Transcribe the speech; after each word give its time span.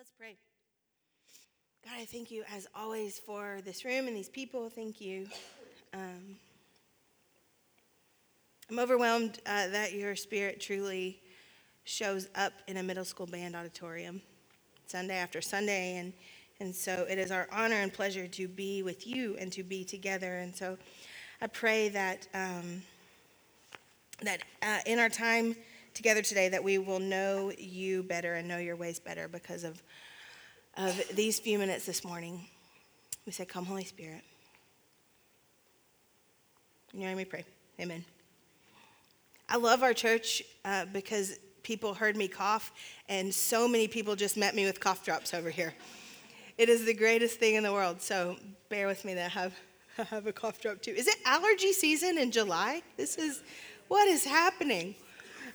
Let's 0.00 0.12
pray. 0.18 0.34
God, 1.84 2.00
I 2.00 2.06
thank 2.06 2.30
you 2.30 2.42
as 2.50 2.66
always 2.74 3.18
for 3.18 3.58
this 3.66 3.84
room 3.84 4.08
and 4.08 4.16
these 4.16 4.30
people. 4.30 4.70
Thank 4.70 4.98
you. 4.98 5.26
Um, 5.92 6.36
I'm 8.70 8.78
overwhelmed 8.78 9.40
uh, 9.44 9.68
that 9.68 9.92
your 9.92 10.16
spirit 10.16 10.58
truly 10.58 11.20
shows 11.84 12.30
up 12.34 12.54
in 12.66 12.78
a 12.78 12.82
middle 12.82 13.04
school 13.04 13.26
band 13.26 13.54
auditorium 13.54 14.22
Sunday 14.86 15.16
after 15.16 15.42
Sunday. 15.42 15.98
And, 15.98 16.14
and 16.60 16.74
so 16.74 17.06
it 17.06 17.18
is 17.18 17.30
our 17.30 17.46
honor 17.52 17.76
and 17.76 17.92
pleasure 17.92 18.26
to 18.26 18.48
be 18.48 18.82
with 18.82 19.06
you 19.06 19.36
and 19.38 19.52
to 19.52 19.62
be 19.62 19.84
together. 19.84 20.38
And 20.38 20.56
so 20.56 20.78
I 21.42 21.46
pray 21.46 21.90
that, 21.90 22.26
um, 22.32 22.82
that 24.22 24.40
uh, 24.62 24.78
in 24.86 24.98
our 24.98 25.10
time 25.10 25.56
together 25.94 26.22
today 26.22 26.48
that 26.48 26.62
we 26.62 26.78
will 26.78 27.00
know 27.00 27.52
you 27.58 28.02
better 28.02 28.34
and 28.34 28.48
know 28.48 28.58
your 28.58 28.76
ways 28.76 28.98
better 28.98 29.28
because 29.28 29.64
of, 29.64 29.82
of 30.76 31.00
these 31.14 31.38
few 31.38 31.58
minutes 31.58 31.86
this 31.86 32.04
morning. 32.04 32.40
We 33.26 33.32
say, 33.32 33.44
Come, 33.44 33.64
Holy 33.64 33.84
Spirit. 33.84 34.22
In 36.92 37.00
your 37.00 37.08
name 37.08 37.16
we 37.16 37.24
pray. 37.24 37.44
Amen. 37.78 38.04
I 39.48 39.56
love 39.56 39.82
our 39.82 39.94
church 39.94 40.42
uh, 40.64 40.86
because 40.92 41.38
people 41.62 41.94
heard 41.94 42.16
me 42.16 42.28
cough, 42.28 42.72
and 43.08 43.32
so 43.32 43.68
many 43.68 43.88
people 43.88 44.16
just 44.16 44.36
met 44.36 44.54
me 44.54 44.64
with 44.64 44.80
cough 44.80 45.04
drops 45.04 45.34
over 45.34 45.50
here. 45.50 45.74
It 46.58 46.68
is 46.68 46.84
the 46.84 46.94
greatest 46.94 47.38
thing 47.38 47.54
in 47.54 47.62
the 47.62 47.72
world. 47.72 48.00
So 48.00 48.36
bear 48.68 48.86
with 48.86 49.04
me 49.04 49.14
that 49.14 49.26
I 49.26 49.28
have, 49.28 49.54
I 49.98 50.02
have 50.04 50.26
a 50.26 50.32
cough 50.32 50.60
drop 50.60 50.82
too. 50.82 50.92
Is 50.92 51.06
it 51.06 51.16
allergy 51.24 51.72
season 51.72 52.18
in 52.18 52.30
July? 52.30 52.82
This 52.96 53.16
is 53.16 53.42
what 53.88 54.08
is 54.08 54.24
happening. 54.24 54.94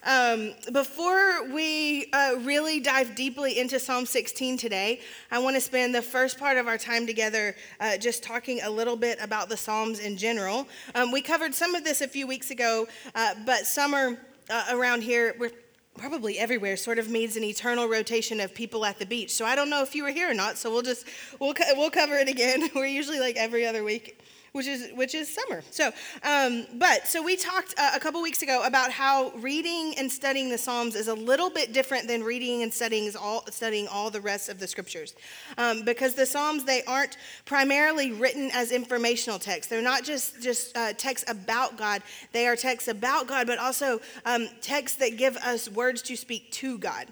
Um, 0.06 0.54
before 0.72 1.50
we 1.52 2.12
uh, 2.14 2.36
really 2.42 2.80
dive 2.80 3.16
deeply 3.16 3.58
into 3.58 3.80
Psalm 3.80 4.06
16 4.06 4.56
today, 4.56 5.02
I 5.32 5.40
want 5.40 5.56
to 5.56 5.62
spend 5.62 5.96
the 5.96 6.02
first 6.02 6.38
part 6.38 6.58
of 6.58 6.68
our 6.68 6.78
time 6.78 7.08
together 7.08 7.56
uh, 7.80 7.98
just 7.98 8.22
talking 8.22 8.62
a 8.62 8.70
little 8.70 8.96
bit 8.96 9.18
about 9.20 9.50
the 9.50 9.58
Psalms 9.58 10.00
in 10.00 10.16
general. 10.16 10.68
Um, 10.94 11.12
we 11.12 11.22
covered 11.22 11.56
some 11.56 11.74
of 11.74 11.84
this 11.84 12.02
a 12.02 12.08
few 12.08 12.28
weeks 12.28 12.52
ago, 12.52 12.88
uh, 13.16 13.34
but 13.48 13.66
summer 13.66 14.20
uh, 14.52 14.66
around 14.70 15.02
here, 15.02 15.36
we're 15.40 15.52
probably 15.98 16.38
everywhere 16.38 16.78
sort 16.78 17.00
of 17.00 17.10
means 17.10 17.36
an 17.36 17.44
eternal 17.44 17.88
rotation 17.88 18.40
of 18.40 18.54
people 18.54 18.86
at 18.86 19.00
the 19.00 19.06
beach. 19.06 19.32
So 19.32 19.46
i 19.46 19.56
don't 19.56 19.70
know 19.70 19.82
if 19.82 19.96
you 19.96 20.04
were 20.04 20.10
here 20.10 20.30
or 20.30 20.34
not 20.34 20.58
so 20.58 20.70
we'll 20.70 20.82
just 20.82 21.08
we'll, 21.40 21.54
we'll 21.76 21.90
cover 21.90 22.16
it 22.16 22.28
again. 22.28 22.70
We're 22.76 22.86
usually 22.86 23.20
like 23.20 23.38
every 23.38 23.66
other 23.66 23.82
week 23.84 24.20
which 24.56 24.68
is 24.68 24.90
which 24.94 25.14
is 25.14 25.28
summer. 25.28 25.62
So, 25.70 25.92
um, 26.24 26.66
but 26.76 27.08
so 27.08 27.22
we 27.22 27.36
talked 27.36 27.76
uh, 27.78 27.92
a 27.94 28.00
couple 28.00 28.22
weeks 28.22 28.42
ago 28.42 28.64
about 28.66 28.90
how 28.90 29.32
reading 29.36 29.94
and 29.98 30.10
studying 30.10 30.50
the 30.50 30.58
Psalms 30.58 30.96
is 30.96 31.10
a 31.10 31.14
little 31.14 31.50
bit 31.50 31.74
different 31.74 32.08
than 32.08 32.24
reading 32.24 32.64
and 32.64 32.74
studying 32.74 33.12
all 33.20 33.44
studying 33.52 33.86
all 33.90 34.10
the 34.10 34.22
rest 34.22 34.48
of 34.48 34.58
the 34.58 34.66
scriptures, 34.66 35.14
um, 35.58 35.84
because 35.84 36.14
the 36.14 36.26
Psalms 36.26 36.64
they 36.64 36.84
aren't 36.84 37.18
primarily 37.44 38.14
written 38.14 38.50
as 38.54 38.72
informational 38.72 39.40
texts. 39.40 39.70
They're 39.70 39.82
not 39.82 40.06
just 40.06 40.42
just 40.42 40.76
uh, 40.78 40.94
texts 40.94 41.30
about 41.30 41.76
God. 41.76 42.02
They 42.32 42.48
are 42.48 42.56
texts 42.56 42.88
about 42.88 43.28
God, 43.28 43.48
but 43.48 43.60
also 43.60 44.00
um, 44.24 44.48
texts 44.62 44.98
that 45.00 45.18
give 45.18 45.36
us 45.36 45.70
words 45.70 46.02
to 46.04 46.16
speak 46.16 46.50
to 46.54 46.78
God. 46.78 47.08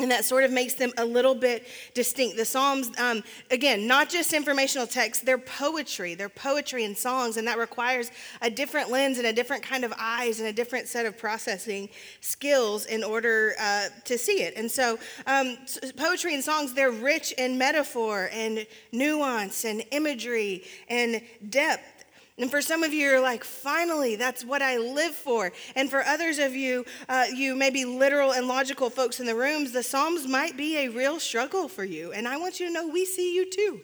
And 0.00 0.10
that 0.10 0.24
sort 0.24 0.44
of 0.44 0.50
makes 0.50 0.74
them 0.74 0.92
a 0.96 1.04
little 1.04 1.34
bit 1.34 1.66
distinct. 1.94 2.36
The 2.36 2.44
Psalms, 2.44 2.90
um, 2.98 3.22
again, 3.50 3.86
not 3.86 4.08
just 4.08 4.32
informational 4.32 4.86
texts, 4.86 5.22
they're 5.22 5.38
poetry. 5.38 6.14
They're 6.14 6.28
poetry 6.28 6.84
and 6.84 6.96
songs, 6.96 7.36
and 7.36 7.46
that 7.46 7.58
requires 7.58 8.10
a 8.40 8.50
different 8.50 8.90
lens 8.90 9.18
and 9.18 9.26
a 9.26 9.32
different 9.32 9.62
kind 9.62 9.84
of 9.84 9.92
eyes 9.98 10.40
and 10.40 10.48
a 10.48 10.52
different 10.52 10.88
set 10.88 11.06
of 11.06 11.18
processing 11.18 11.88
skills 12.20 12.86
in 12.86 13.04
order 13.04 13.54
uh, 13.60 13.88
to 14.04 14.16
see 14.16 14.42
it. 14.42 14.54
And 14.56 14.70
so, 14.70 14.98
um, 15.26 15.58
poetry 15.96 16.34
and 16.34 16.42
songs, 16.42 16.72
they're 16.72 16.90
rich 16.90 17.32
in 17.32 17.58
metaphor 17.58 18.30
and 18.32 18.66
nuance 18.92 19.64
and 19.64 19.84
imagery 19.90 20.64
and 20.88 21.20
depth. 21.48 21.99
And 22.40 22.50
for 22.50 22.62
some 22.62 22.82
of 22.82 22.92
you, 22.92 23.00
you're 23.00 23.20
like, 23.20 23.44
finally, 23.44 24.16
that's 24.16 24.44
what 24.44 24.62
I 24.62 24.78
live 24.78 25.14
for. 25.14 25.52
And 25.76 25.90
for 25.90 26.02
others 26.02 26.38
of 26.38 26.54
you, 26.54 26.86
uh, 27.08 27.26
you 27.34 27.54
may 27.54 27.68
be 27.70 27.84
literal 27.84 28.32
and 28.32 28.48
logical 28.48 28.88
folks 28.88 29.20
in 29.20 29.26
the 29.26 29.34
rooms, 29.34 29.72
the 29.72 29.82
Psalms 29.82 30.26
might 30.26 30.56
be 30.56 30.78
a 30.78 30.88
real 30.88 31.20
struggle 31.20 31.68
for 31.68 31.84
you. 31.84 32.12
And 32.12 32.26
I 32.26 32.38
want 32.38 32.58
you 32.58 32.66
to 32.66 32.72
know 32.72 32.88
we 32.88 33.04
see 33.04 33.34
you 33.34 33.50
too. 33.50 33.80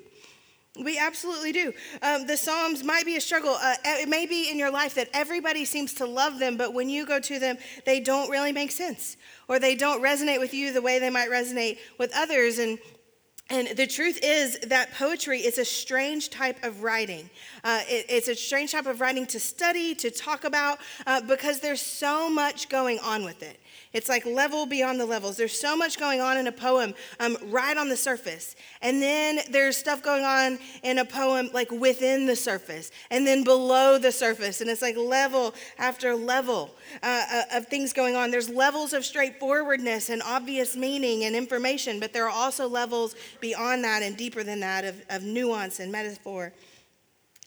We 0.83 0.99
absolutely 0.99 1.53
do. 1.53 1.73
Um, 2.03 2.27
the 2.27 2.37
Psalms 2.37 2.85
might 2.85 3.07
be 3.07 3.17
a 3.17 3.21
struggle. 3.21 3.57
Uh, 3.61 3.75
it 3.85 4.09
may 4.09 4.27
be 4.27 4.51
in 4.51 4.59
your 4.59 4.71
life 4.71 4.95
that 4.95 5.09
everybody 5.15 5.65
seems 5.65 5.95
to 5.95 6.07
love 6.07 6.39
them, 6.39 6.57
but 6.57 6.75
when 6.75 6.89
you 6.89 7.07
go 7.07 7.19
to 7.21 7.39
them, 7.39 7.57
they 7.87 8.01
don't 8.01 8.29
really 8.31 8.53
make 8.53 8.71
sense, 8.71 9.17
or 9.49 9.59
they 9.59 9.75
don't 9.75 10.03
resonate 10.03 10.39
with 10.39 10.53
you 10.53 10.73
the 10.73 10.83
way 10.83 10.99
they 10.99 11.09
might 11.09 11.31
resonate 11.31 11.79
with 11.99 12.13
others. 12.15 12.59
And 12.59 12.79
and 13.49 13.69
the 13.77 13.87
truth 13.87 14.19
is 14.23 14.59
that 14.61 14.93
poetry 14.95 15.39
is 15.41 15.59
a 15.59 15.65
strange 15.65 16.31
type 16.31 16.65
of 16.65 16.83
writing. 16.83 17.31
Uh, 17.63 17.81
it, 17.87 18.07
it's 18.09 18.27
a 18.29 18.35
strange 18.35 18.73
type 18.73 18.87
of 18.87 19.01
writing 19.01 19.25
to 19.27 19.39
study, 19.39 19.95
to 19.95 20.11
talk 20.11 20.43
about, 20.45 20.79
uh, 21.07 21.21
because 21.21 21.61
there's 21.61 21.81
so 21.81 22.29
much 22.29 22.69
going 22.69 22.99
on 23.01 23.25
with 23.25 23.45
it. 23.45 23.61
It's 23.93 24.09
like 24.09 24.27
level 24.27 24.67
beyond 24.67 25.01
the 25.01 25.07
levels. 25.07 25.37
There's 25.37 25.59
so 25.59 25.77
much 25.77 25.99
going 25.99 26.21
on 26.21 26.37
in 26.37 26.47
a 26.47 26.53
poem 26.53 26.95
um, 27.19 27.37
right 27.45 27.77
on 27.77 27.89
the 27.89 27.97
surface. 27.97 28.55
And 28.83 29.01
then 29.01 29.41
there's 29.51 29.77
stuff 29.77 30.03
going 30.03 30.25
on 30.25 30.59
in 30.83 30.99
a 30.99 31.05
poem 31.05 31.51
like 31.53 31.71
within 31.71 32.27
the 32.27 32.37
surface 32.37 32.91
and 33.11 33.27
then 33.27 33.45
below 33.45 33.99
the 33.99 34.13
surface. 34.13 34.61
And 34.61 34.69
it's 34.69 34.83
like 34.83 34.97
level 34.97 35.55
after 35.79 36.15
level 36.15 36.75
uh, 37.03 37.25
uh, 37.33 37.43
of 37.55 37.67
things 37.69 37.93
going 37.93 38.17
on. 38.17 38.31
There's 38.31 38.49
levels 38.49 38.93
of 38.93 39.05
straightforwardness 39.05 40.11
and 40.11 40.23
obvious 40.23 40.77
meaning 40.77 41.25
and 41.25 41.35
information, 41.35 42.01
but 42.01 42.13
there 42.13 42.27
are 42.27 42.31
also 42.31 42.69
levels 42.69 43.15
beyond 43.41 43.85
that 43.85 44.03
and 44.03 44.17
deeper 44.17 44.43
than 44.43 44.61
that 44.61 44.85
of, 44.85 45.03
of 45.09 45.23
nuance 45.23 45.81
and 45.81 45.91
metaphor 45.91 46.53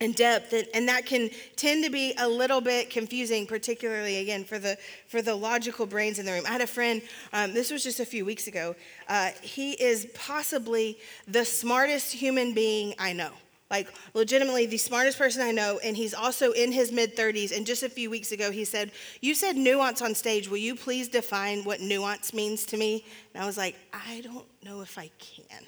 and 0.02 0.16
depth 0.16 0.54
and, 0.54 0.66
and, 0.74 0.88
that 0.88 1.06
can 1.06 1.30
tend 1.58 1.84
to 1.84 1.90
be 1.90 2.14
a 2.20 2.28
little 2.28 2.62
bit 2.62 2.90
confusing 2.90 3.46
particularly 3.46 4.18
again 4.18 4.46
for 4.46 4.58
the 4.58 4.78
for 5.08 5.22
the 5.22 5.36
logical 5.36 5.86
brains 5.86 6.20
in 6.20 6.26
the 6.26 6.32
room. 6.32 6.46
I 6.48 6.52
had 6.52 6.62
a 6.62 6.68
friend 6.68 7.02
um, 7.34 7.54
this 7.54 7.70
was 7.70 7.84
just 7.84 8.00
a 8.00 8.06
few 8.06 8.24
weeks 8.24 8.48
ago 8.48 8.76
uh, 9.10 9.32
he 9.42 9.74
is 9.74 10.08
possibly 10.14 10.98
the 11.28 11.44
smartest 11.44 12.14
human 12.14 12.54
being 12.54 12.96
i 12.98 13.12
know. 13.14 13.32
Like 13.70 13.90
legitimately 14.14 14.68
the 14.68 14.78
smartest 14.78 15.18
person 15.18 15.42
i 15.42 15.52
know 15.52 15.80
and 15.84 15.98
he's 15.98 16.14
also 16.14 16.54
in 16.54 16.72
his 16.72 16.94
mid 16.94 17.18
30s 17.18 17.56
and 17.56 17.66
just 17.66 17.84
a 17.84 17.90
few 17.90 18.10
weeks 18.10 18.32
ago 18.32 18.52
he 18.52 18.64
said 18.64 18.92
you 19.20 19.36
said 19.36 19.58
nuance 19.58 20.02
on 20.02 20.16
stage 20.16 20.48
will 20.50 20.58
you 20.58 20.76
please 20.76 21.10
define 21.10 21.66
what 21.66 21.82
nuance 21.82 22.34
means 22.34 22.66
to 22.68 22.78
me? 22.78 23.04
And 23.34 23.44
i 23.44 23.46
was 23.46 23.58
like 23.58 23.76
i 23.92 24.22
don't 24.22 24.48
know 24.64 24.80
if 24.80 24.98
i 24.98 25.10
can 25.20 25.66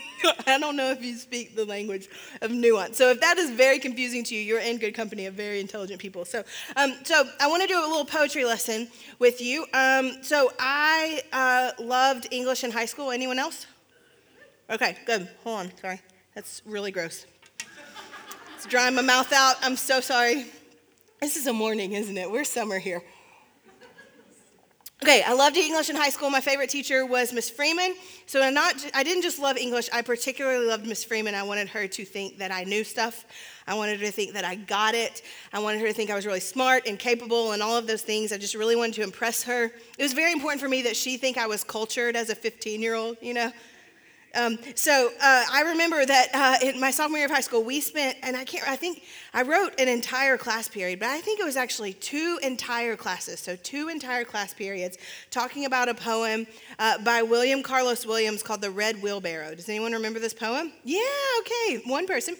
I 0.46 0.58
don't 0.58 0.76
know 0.76 0.90
if 0.90 1.04
you 1.04 1.16
speak 1.16 1.56
the 1.56 1.64
language 1.64 2.08
of 2.40 2.50
nuance. 2.50 2.96
So 2.96 3.10
if 3.10 3.20
that 3.20 3.38
is 3.38 3.50
very 3.50 3.78
confusing 3.78 4.24
to 4.24 4.34
you, 4.34 4.40
you're 4.40 4.60
in 4.60 4.78
good 4.78 4.94
company 4.94 5.26
of 5.26 5.34
very 5.34 5.60
intelligent 5.60 6.00
people. 6.00 6.24
So, 6.24 6.44
um, 6.76 6.94
so 7.04 7.24
I 7.40 7.48
want 7.48 7.62
to 7.62 7.68
do 7.68 7.78
a 7.78 7.86
little 7.86 8.04
poetry 8.04 8.44
lesson 8.44 8.88
with 9.18 9.40
you. 9.40 9.66
Um, 9.72 10.18
so 10.22 10.52
I 10.58 11.22
uh, 11.32 11.82
loved 11.82 12.28
English 12.30 12.64
in 12.64 12.70
high 12.70 12.86
school. 12.86 13.10
Anyone 13.10 13.38
else? 13.38 13.66
Okay, 14.70 14.96
good. 15.06 15.28
Hold 15.44 15.60
on. 15.60 15.72
Sorry, 15.80 16.00
that's 16.34 16.62
really 16.64 16.90
gross. 16.90 17.26
It's 18.56 18.66
drying 18.66 18.94
my 18.94 19.02
mouth 19.02 19.32
out. 19.32 19.56
I'm 19.62 19.76
so 19.76 20.00
sorry. 20.00 20.46
This 21.20 21.36
is 21.36 21.46
a 21.46 21.52
morning, 21.52 21.92
isn't 21.92 22.16
it? 22.16 22.30
We're 22.30 22.44
summer 22.44 22.78
here. 22.78 23.02
Okay, 25.02 25.24
I 25.26 25.32
loved 25.32 25.56
English 25.56 25.90
in 25.90 25.96
high 25.96 26.10
school. 26.10 26.30
My 26.30 26.40
favorite 26.40 26.70
teacher 26.70 27.04
was 27.04 27.32
Miss 27.32 27.50
Freeman. 27.50 27.96
So 28.26 28.40
I 28.40 28.50
not 28.50 28.86
I 28.94 29.02
didn't 29.02 29.22
just 29.22 29.40
love 29.40 29.56
English, 29.56 29.88
I 29.92 30.00
particularly 30.00 30.64
loved 30.64 30.86
Miss 30.86 31.02
Freeman. 31.02 31.34
I 31.34 31.42
wanted 31.42 31.68
her 31.70 31.88
to 31.88 32.04
think 32.04 32.38
that 32.38 32.52
I 32.52 32.62
knew 32.62 32.84
stuff. 32.84 33.24
I 33.66 33.74
wanted 33.74 33.98
her 33.98 34.06
to 34.06 34.12
think 34.12 34.32
that 34.34 34.44
I 34.44 34.54
got 34.54 34.94
it. 34.94 35.22
I 35.52 35.58
wanted 35.58 35.80
her 35.80 35.88
to 35.88 35.92
think 35.92 36.10
I 36.10 36.14
was 36.14 36.24
really 36.24 36.38
smart 36.38 36.86
and 36.86 37.00
capable 37.00 37.50
and 37.50 37.64
all 37.64 37.76
of 37.76 37.88
those 37.88 38.02
things. 38.02 38.30
I 38.30 38.38
just 38.38 38.54
really 38.54 38.76
wanted 38.76 38.94
to 38.94 39.02
impress 39.02 39.42
her. 39.42 39.72
It 39.98 40.02
was 40.04 40.12
very 40.12 40.30
important 40.30 40.62
for 40.62 40.68
me 40.68 40.82
that 40.82 40.94
she 40.94 41.16
think 41.16 41.36
I 41.36 41.48
was 41.48 41.64
cultured 41.64 42.14
as 42.14 42.30
a 42.30 42.36
15-year-old, 42.36 43.16
you 43.20 43.34
know. 43.34 43.50
Um, 44.34 44.58
so 44.74 45.10
uh, 45.20 45.44
I 45.52 45.62
remember 45.66 46.04
that 46.04 46.28
uh, 46.34 46.66
in 46.66 46.80
my 46.80 46.90
sophomore 46.90 47.18
year 47.18 47.26
of 47.26 47.32
high 47.32 47.40
school, 47.40 47.62
we 47.62 47.80
spent, 47.80 48.16
and 48.22 48.36
I 48.36 48.44
can't, 48.44 48.66
I 48.68 48.76
think 48.76 49.02
I 49.34 49.42
wrote 49.42 49.78
an 49.78 49.88
entire 49.88 50.38
class 50.38 50.68
period, 50.68 51.00
but 51.00 51.08
I 51.08 51.20
think 51.20 51.38
it 51.40 51.44
was 51.44 51.56
actually 51.56 51.92
two 51.94 52.38
entire 52.42 52.96
classes, 52.96 53.40
so 53.40 53.56
two 53.56 53.88
entire 53.88 54.24
class 54.24 54.54
periods, 54.54 54.96
talking 55.30 55.66
about 55.66 55.88
a 55.88 55.94
poem 55.94 56.46
uh, 56.78 56.98
by 56.98 57.22
William 57.22 57.62
Carlos 57.62 58.06
Williams 58.06 58.42
called 58.42 58.62
The 58.62 58.70
Red 58.70 59.02
Wheelbarrow. 59.02 59.54
Does 59.54 59.68
anyone 59.68 59.92
remember 59.92 60.18
this 60.18 60.34
poem? 60.34 60.72
Yeah, 60.84 61.00
okay, 61.40 61.82
one 61.84 62.06
person. 62.06 62.36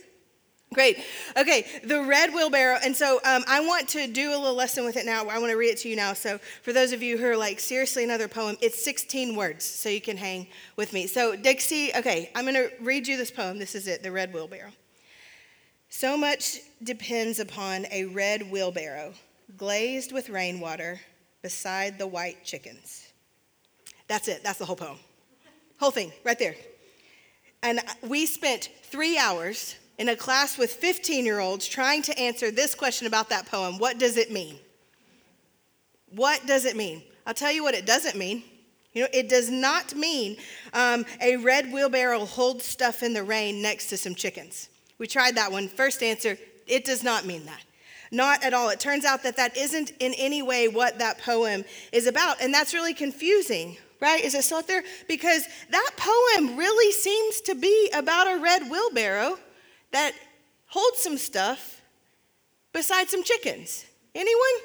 Great. 0.73 0.99
Okay, 1.37 1.67
the 1.85 2.03
red 2.03 2.33
wheelbarrow. 2.33 2.79
And 2.83 2.97
so 2.97 3.21
um, 3.25 3.45
I 3.47 3.61
want 3.61 3.89
to 3.91 4.07
do 4.07 4.31
a 4.31 4.39
little 4.39 4.55
lesson 4.55 4.85
with 4.85 4.97
it 4.97 5.07
now. 5.07 5.27
I 5.27 5.39
want 5.39 5.51
to 5.51 5.57
read 5.57 5.71
it 5.71 5.79
to 5.79 5.89
you 5.89 5.97
now. 5.97 6.13
So 6.13 6.39
for 6.63 6.73
those 6.73 6.93
of 6.93 7.03
you 7.03 7.19
who 7.19 7.27
are 7.27 7.37
like, 7.37 7.61
seriously, 7.61 8.05
another 8.05 8.29
poem, 8.29 8.57
it's 8.61 8.83
16 8.85 9.37
words, 9.37 9.65
so 9.65 9.89
you 9.89 10.01
can 10.01 10.17
hang 10.17 10.47
with 10.77 10.93
me. 10.93 11.07
So, 11.07 11.37
Dixie, 11.37 11.95
okay, 11.95 12.31
I'm 12.35 12.45
going 12.45 12.55
to 12.55 12.71
read 12.81 13.07
you 13.07 13.17
this 13.17 13.31
poem. 13.31 13.59
This 13.59 13.75
is 13.75 13.87
it, 13.87 14.03
The 14.03 14.13
Red 14.13 14.33
Wheelbarrow. 14.33 14.73
So 15.89 16.17
much 16.17 16.61
depends 16.83 17.39
upon 17.39 17.87
a 17.91 18.07
red 18.07 18.51
wheelbarrow 18.51 19.13
glazed 19.59 20.11
with 20.11 20.31
rainwater 20.31 21.01
beside 21.43 21.99
the 21.99 22.07
white 22.07 22.45
chickens. 22.45 23.13
That's 24.09 24.29
it, 24.29 24.43
that's 24.43 24.59
the 24.59 24.65
whole 24.65 24.77
poem. 24.77 24.99
Whole 25.79 25.91
thing, 25.91 26.13
right 26.25 26.39
there. 26.39 26.55
And 27.63 27.81
we 28.03 28.27
spent 28.27 28.71
three 28.85 29.19
hours 29.19 29.77
in 29.99 30.09
a 30.09 30.17
class 30.17 30.59
with 30.59 30.73
15 30.73 31.25
year 31.25 31.41
olds 31.41 31.67
trying 31.67 32.03
to 32.03 32.19
answer 32.19 32.50
this 32.50 32.75
question 32.75 33.06
about 33.06 33.29
that 33.29 33.47
poem 33.47 33.79
What 33.79 33.99
does 33.99 34.17
it 34.17 34.31
mean? 34.31 34.56
What 36.11 36.47
does 36.47 36.65
it 36.65 36.77
mean? 36.77 37.03
I'll 37.27 37.35
tell 37.35 37.53
you 37.53 37.62
what 37.62 37.75
it 37.75 37.87
doesn't 37.87 38.17
mean. 38.17 38.43
You 38.93 39.03
know, 39.03 39.09
it 39.12 39.29
does 39.29 39.50
not 39.50 39.94
mean 39.94 40.37
um, 40.75 41.06
a 41.21 41.37
red 41.37 41.73
wheelbarrow 41.73 42.27
holds 42.27 42.65
stuff 42.65 43.03
in 43.03 43.15
the 43.15 43.23
rain 43.23 43.62
next 43.62 43.87
to 43.89 43.97
some 43.97 44.15
chickens. 44.15 44.69
We 44.99 45.06
tried 45.06 45.37
that 45.37 45.50
one. 45.50 45.69
First 45.69 46.03
answer, 46.03 46.37
it 46.67 46.85
does 46.85 47.03
not 47.03 47.25
mean 47.25 47.47
that. 47.47 47.62
Not 48.11 48.45
at 48.45 48.53
all. 48.53 48.69
It 48.69 48.79
turns 48.79 49.06
out 49.06 49.23
that 49.23 49.37
that 49.37 49.56
isn't 49.56 49.93
in 49.99 50.12
any 50.19 50.43
way 50.43 50.69
what 50.69 50.99
that 50.99 51.19
poem 51.19 51.65
is 51.93 52.06
about. 52.06 52.43
And 52.43 52.53
that's 52.53 52.75
really 52.75 52.93
confusing, 52.93 53.79
right? 54.00 54.23
Is 54.23 54.35
it 54.35 54.45
still 54.45 54.59
up 54.59 54.67
there? 54.67 54.85
Because 55.09 55.47
that 55.71 55.91
poem 55.97 56.59
really 56.59 56.93
seems 56.93 57.41
to 57.43 57.55
be 57.55 57.91
about 57.95 58.27
a 58.27 58.38
red 58.38 58.71
wheelbarrow 58.71 59.38
that 59.93 60.12
holds 60.67 60.99
some 60.99 61.17
stuff 61.17 61.81
besides 62.73 63.11
some 63.11 63.23
chickens. 63.23 63.87
Anyone? 64.15 64.56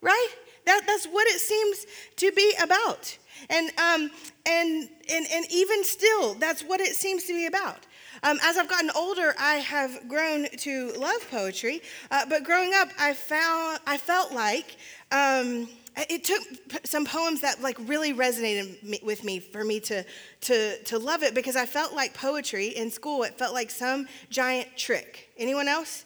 Right? 0.00 0.28
That, 0.66 0.82
that's 0.86 1.06
what 1.06 1.26
it 1.28 1.40
seems 1.40 1.86
to 2.16 2.32
be 2.32 2.54
about. 2.62 3.16
And, 3.48 3.70
um, 3.78 4.10
and, 4.46 4.88
and, 5.10 5.26
and 5.32 5.46
even 5.50 5.84
still, 5.84 6.34
that's 6.34 6.62
what 6.62 6.80
it 6.80 6.94
seems 6.94 7.24
to 7.24 7.34
be 7.34 7.46
about. 7.46 7.86
Um, 8.22 8.38
as 8.42 8.58
I've 8.58 8.68
gotten 8.68 8.90
older, 8.94 9.34
I 9.38 9.56
have 9.56 10.06
grown 10.08 10.46
to 10.58 10.92
love 10.92 11.26
poetry, 11.30 11.80
uh, 12.10 12.26
but 12.28 12.44
growing 12.44 12.74
up, 12.74 12.88
I 12.98 13.14
found 13.14 13.78
I 13.86 13.96
felt 13.96 14.32
like 14.32 14.76
um, 15.10 15.68
it 16.08 16.24
took 16.24 16.42
some 16.84 17.04
poems 17.04 17.40
that 17.40 17.60
like 17.60 17.76
really 17.80 18.14
resonated 18.14 19.02
with 19.02 19.24
me 19.24 19.40
for 19.40 19.64
me 19.64 19.80
to 19.80 20.04
to 20.42 20.82
to 20.84 20.98
love 20.98 21.22
it 21.22 21.34
because 21.34 21.56
I 21.56 21.66
felt 21.66 21.94
like 21.94 22.14
poetry 22.14 22.68
in 22.68 22.90
school. 22.90 23.24
It 23.24 23.36
felt 23.38 23.54
like 23.54 23.70
some 23.70 24.06
giant 24.30 24.76
trick. 24.76 25.30
Anyone 25.36 25.68
else? 25.68 26.04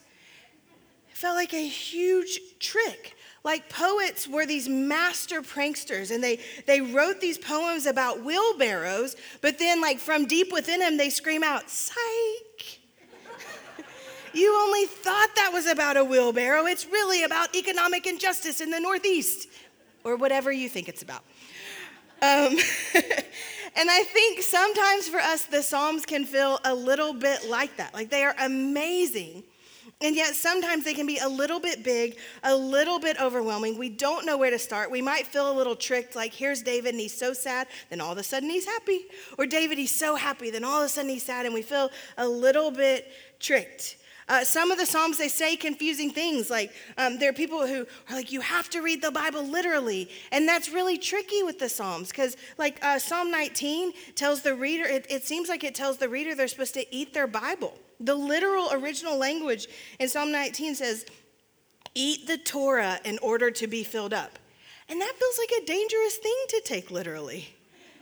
It 1.09 1.17
felt 1.17 1.35
like 1.35 1.53
a 1.53 1.67
huge 1.67 2.39
trick. 2.59 3.15
Like 3.45 3.69
poets 3.69 4.27
were 4.27 4.47
these 4.47 4.67
master 4.67 5.43
pranksters, 5.43 6.09
and 6.09 6.23
they, 6.23 6.39
they 6.65 6.81
wrote 6.81 7.21
these 7.21 7.37
poems 7.37 7.85
about 7.85 8.23
wheelbarrows, 8.23 9.15
but 9.39 9.59
then, 9.59 9.81
like 9.81 9.99
from 9.99 10.25
deep 10.25 10.51
within 10.51 10.79
them, 10.79 10.97
they 10.97 11.11
scream 11.11 11.43
out, 11.43 11.69
Psych! 11.69 12.79
you 14.33 14.51
only 14.51 14.87
thought 14.87 15.29
that 15.35 15.51
was 15.53 15.67
about 15.67 15.95
a 15.95 16.03
wheelbarrow. 16.03 16.65
It's 16.65 16.87
really 16.87 17.23
about 17.23 17.53
economic 17.55 18.07
injustice 18.07 18.61
in 18.61 18.71
the 18.71 18.79
Northeast, 18.79 19.47
or 20.05 20.15
whatever 20.15 20.51
you 20.51 20.69
think 20.69 20.87
it's 20.87 21.01
about. 21.01 21.23
Um, 22.21 22.55
and 23.75 23.89
I 23.89 24.03
think 24.05 24.41
sometimes 24.41 25.09
for 25.09 25.19
us, 25.19 25.43
the 25.43 25.61
Psalms 25.61 26.05
can 26.05 26.23
feel 26.23 26.59
a 26.63 26.73
little 26.73 27.13
bit 27.13 27.49
like 27.49 27.75
that. 27.75 27.93
Like 27.93 28.09
they 28.09 28.23
are 28.23 28.35
amazing 28.39 29.43
and 30.01 30.15
yet, 30.15 30.35
sometimes 30.35 30.83
they 30.83 30.93
can 30.93 31.07
be 31.07 31.19
a 31.19 31.27
little 31.27 31.59
bit 31.59 31.83
big, 31.83 32.17
a 32.43 32.55
little 32.55 32.99
bit 32.99 33.19
overwhelming. 33.21 33.77
We 33.77 33.89
don't 33.89 34.25
know 34.25 34.37
where 34.37 34.49
to 34.49 34.59
start. 34.59 34.91
We 34.91 35.01
might 35.01 35.25
feel 35.25 35.49
a 35.49 35.55
little 35.55 35.75
tricked, 35.75 36.15
like, 36.15 36.33
here's 36.33 36.61
David 36.61 36.89
and 36.89 36.99
he's 36.99 37.17
so 37.17 37.31
sad, 37.31 37.67
then 37.89 38.01
all 38.01 38.11
of 38.11 38.17
a 38.17 38.23
sudden 38.23 38.49
he's 38.49 38.65
happy. 38.65 39.05
Or 39.37 39.45
David, 39.45 39.77
he's 39.77 39.95
so 39.95 40.15
happy, 40.15 40.49
then 40.49 40.65
all 40.65 40.81
of 40.81 40.85
a 40.85 40.89
sudden 40.89 41.09
he's 41.09 41.23
sad, 41.23 41.45
and 41.45 41.55
we 41.55 41.61
feel 41.61 41.89
a 42.17 42.27
little 42.27 42.71
bit 42.71 43.07
tricked. 43.39 43.97
Uh, 44.27 44.43
some 44.43 44.71
of 44.71 44.79
the 44.79 44.85
Psalms, 44.85 45.17
they 45.17 45.27
say 45.27 45.55
confusing 45.55 46.09
things. 46.09 46.49
Like, 46.49 46.71
um, 46.97 47.19
there 47.19 47.29
are 47.29 47.33
people 47.33 47.67
who 47.67 47.85
are 48.09 48.15
like, 48.15 48.31
you 48.31 48.41
have 48.41 48.69
to 48.71 48.81
read 48.81 49.01
the 49.01 49.11
Bible 49.11 49.43
literally. 49.43 50.09
And 50.31 50.47
that's 50.47 50.69
really 50.69 50.97
tricky 50.97 51.43
with 51.43 51.59
the 51.59 51.69
Psalms 51.69 52.09
because, 52.09 52.35
like, 52.57 52.83
uh, 52.83 52.97
Psalm 52.97 53.29
19 53.29 53.93
tells 54.15 54.41
the 54.41 54.55
reader, 54.55 54.85
it, 54.85 55.05
it 55.09 55.25
seems 55.25 55.47
like 55.47 55.63
it 55.63 55.75
tells 55.75 55.97
the 55.97 56.09
reader 56.09 56.33
they're 56.33 56.47
supposed 56.47 56.73
to 56.73 56.95
eat 56.95 57.13
their 57.13 57.27
Bible. 57.27 57.77
The 57.99 58.15
literal 58.15 58.69
original 58.71 59.17
language 59.17 59.67
in 59.99 60.09
Psalm 60.09 60.31
19 60.31 60.75
says, 60.75 61.05
Eat 61.93 62.27
the 62.27 62.37
Torah 62.37 62.99
in 63.05 63.19
order 63.19 63.51
to 63.51 63.67
be 63.67 63.83
filled 63.83 64.13
up. 64.13 64.37
And 64.89 64.99
that 64.99 65.13
feels 65.17 65.39
like 65.39 65.63
a 65.63 65.65
dangerous 65.65 66.17
thing 66.17 66.35
to 66.49 66.61
take 66.65 66.91
literally. 66.91 67.55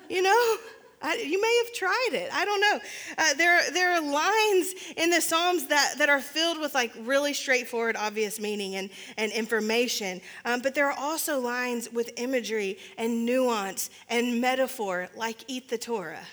You 0.10 0.22
know? 0.22 0.58
I, 1.04 1.16
you 1.18 1.40
may 1.42 1.64
have 1.66 1.74
tried 1.74 2.10
it. 2.14 2.30
I 2.34 2.46
don't 2.46 2.62
know. 2.62 2.80
Uh, 3.18 3.34
there, 3.34 3.72
there 3.72 3.92
are 3.92 4.02
lines 4.02 4.74
in 4.96 5.10
the 5.10 5.20
Psalms 5.20 5.68
that, 5.68 5.96
that 5.98 6.10
are 6.10 6.22
filled 6.22 6.60
with 6.60 6.74
like 6.74 6.94
really 7.02 7.34
straightforward, 7.34 7.98
obvious 7.98 8.40
meaning 8.40 8.76
and, 8.76 8.90
and 9.18 9.32
information. 9.34 10.22
Um, 10.46 10.62
but 10.62 10.74
there 10.74 10.90
are 10.90 10.98
also 10.98 11.40
lines 11.40 11.92
with 11.92 12.12
imagery 12.18 12.78
and 12.98 13.26
nuance 13.26 13.90
and 14.10 14.40
metaphor, 14.40 15.10
like 15.16 15.44
Eat 15.48 15.70
the 15.70 15.78
Torah. 15.78 16.26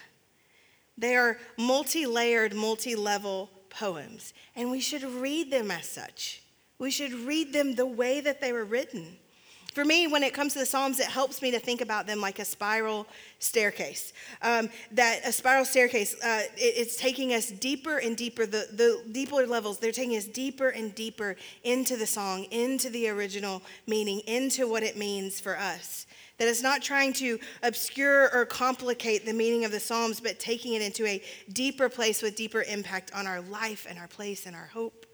They 0.96 1.16
are 1.16 1.38
multi 1.58 2.06
layered, 2.06 2.54
multi 2.54 2.94
level 2.94 3.50
poems, 3.70 4.34
and 4.54 4.70
we 4.70 4.80
should 4.80 5.02
read 5.02 5.50
them 5.50 5.70
as 5.70 5.86
such. 5.86 6.42
We 6.78 6.90
should 6.90 7.12
read 7.12 7.52
them 7.52 7.74
the 7.74 7.86
way 7.86 8.20
that 8.20 8.40
they 8.40 8.52
were 8.52 8.64
written. 8.64 9.16
For 9.72 9.84
me, 9.84 10.08
when 10.08 10.24
it 10.24 10.34
comes 10.34 10.54
to 10.54 10.58
the 10.58 10.66
Psalms, 10.66 10.98
it 10.98 11.06
helps 11.06 11.42
me 11.42 11.52
to 11.52 11.60
think 11.60 11.80
about 11.80 12.06
them 12.06 12.20
like 12.20 12.40
a 12.40 12.44
spiral 12.44 13.06
staircase. 13.38 14.12
Um, 14.42 14.68
that 14.92 15.20
a 15.24 15.32
spiral 15.32 15.64
staircase, 15.64 16.14
uh, 16.24 16.42
it, 16.56 16.74
it's 16.76 16.96
taking 16.96 17.32
us 17.32 17.50
deeper 17.50 17.98
and 17.98 18.16
deeper, 18.16 18.46
the, 18.46 18.66
the 18.72 19.02
deeper 19.12 19.46
levels, 19.46 19.78
they're 19.78 19.92
taking 19.92 20.16
us 20.16 20.24
deeper 20.24 20.70
and 20.70 20.94
deeper 20.94 21.36
into 21.62 21.96
the 21.96 22.06
song, 22.06 22.44
into 22.50 22.90
the 22.90 23.08
original 23.08 23.62
meaning, 23.86 24.20
into 24.26 24.66
what 24.68 24.82
it 24.82 24.96
means 24.96 25.38
for 25.38 25.56
us. 25.56 26.06
That 26.38 26.48
it's 26.48 26.62
not 26.62 26.82
trying 26.82 27.12
to 27.14 27.38
obscure 27.62 28.34
or 28.34 28.46
complicate 28.46 29.24
the 29.24 29.32
meaning 29.32 29.64
of 29.64 29.70
the 29.70 29.80
Psalms, 29.80 30.20
but 30.20 30.40
taking 30.40 30.72
it 30.72 30.82
into 30.82 31.06
a 31.06 31.22
deeper 31.52 31.88
place 31.88 32.22
with 32.22 32.34
deeper 32.34 32.62
impact 32.62 33.12
on 33.14 33.26
our 33.26 33.40
life 33.40 33.86
and 33.88 33.98
our 33.98 34.08
place 34.08 34.46
and 34.46 34.56
our 34.56 34.66
hope. 34.72 35.06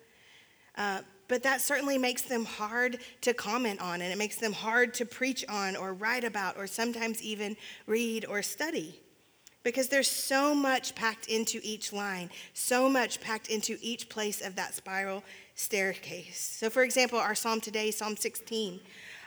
Uh, 0.76 1.02
but 1.28 1.42
that 1.42 1.60
certainly 1.60 1.98
makes 1.98 2.22
them 2.22 2.44
hard 2.44 2.98
to 3.22 3.34
comment 3.34 3.80
on, 3.80 4.00
and 4.02 4.12
it 4.12 4.18
makes 4.18 4.36
them 4.36 4.52
hard 4.52 4.94
to 4.94 5.04
preach 5.04 5.44
on 5.48 5.76
or 5.76 5.92
write 5.94 6.24
about, 6.24 6.56
or 6.56 6.66
sometimes 6.66 7.22
even 7.22 7.56
read 7.86 8.24
or 8.26 8.42
study. 8.42 9.00
Because 9.62 9.88
there's 9.88 10.08
so 10.08 10.54
much 10.54 10.94
packed 10.94 11.26
into 11.26 11.58
each 11.64 11.92
line, 11.92 12.30
so 12.54 12.88
much 12.88 13.20
packed 13.20 13.48
into 13.48 13.76
each 13.80 14.08
place 14.08 14.40
of 14.40 14.54
that 14.54 14.74
spiral 14.74 15.24
staircase. 15.56 16.38
So, 16.38 16.70
for 16.70 16.84
example, 16.84 17.18
our 17.18 17.34
psalm 17.34 17.60
today, 17.60 17.90
Psalm 17.90 18.16
16, 18.16 18.78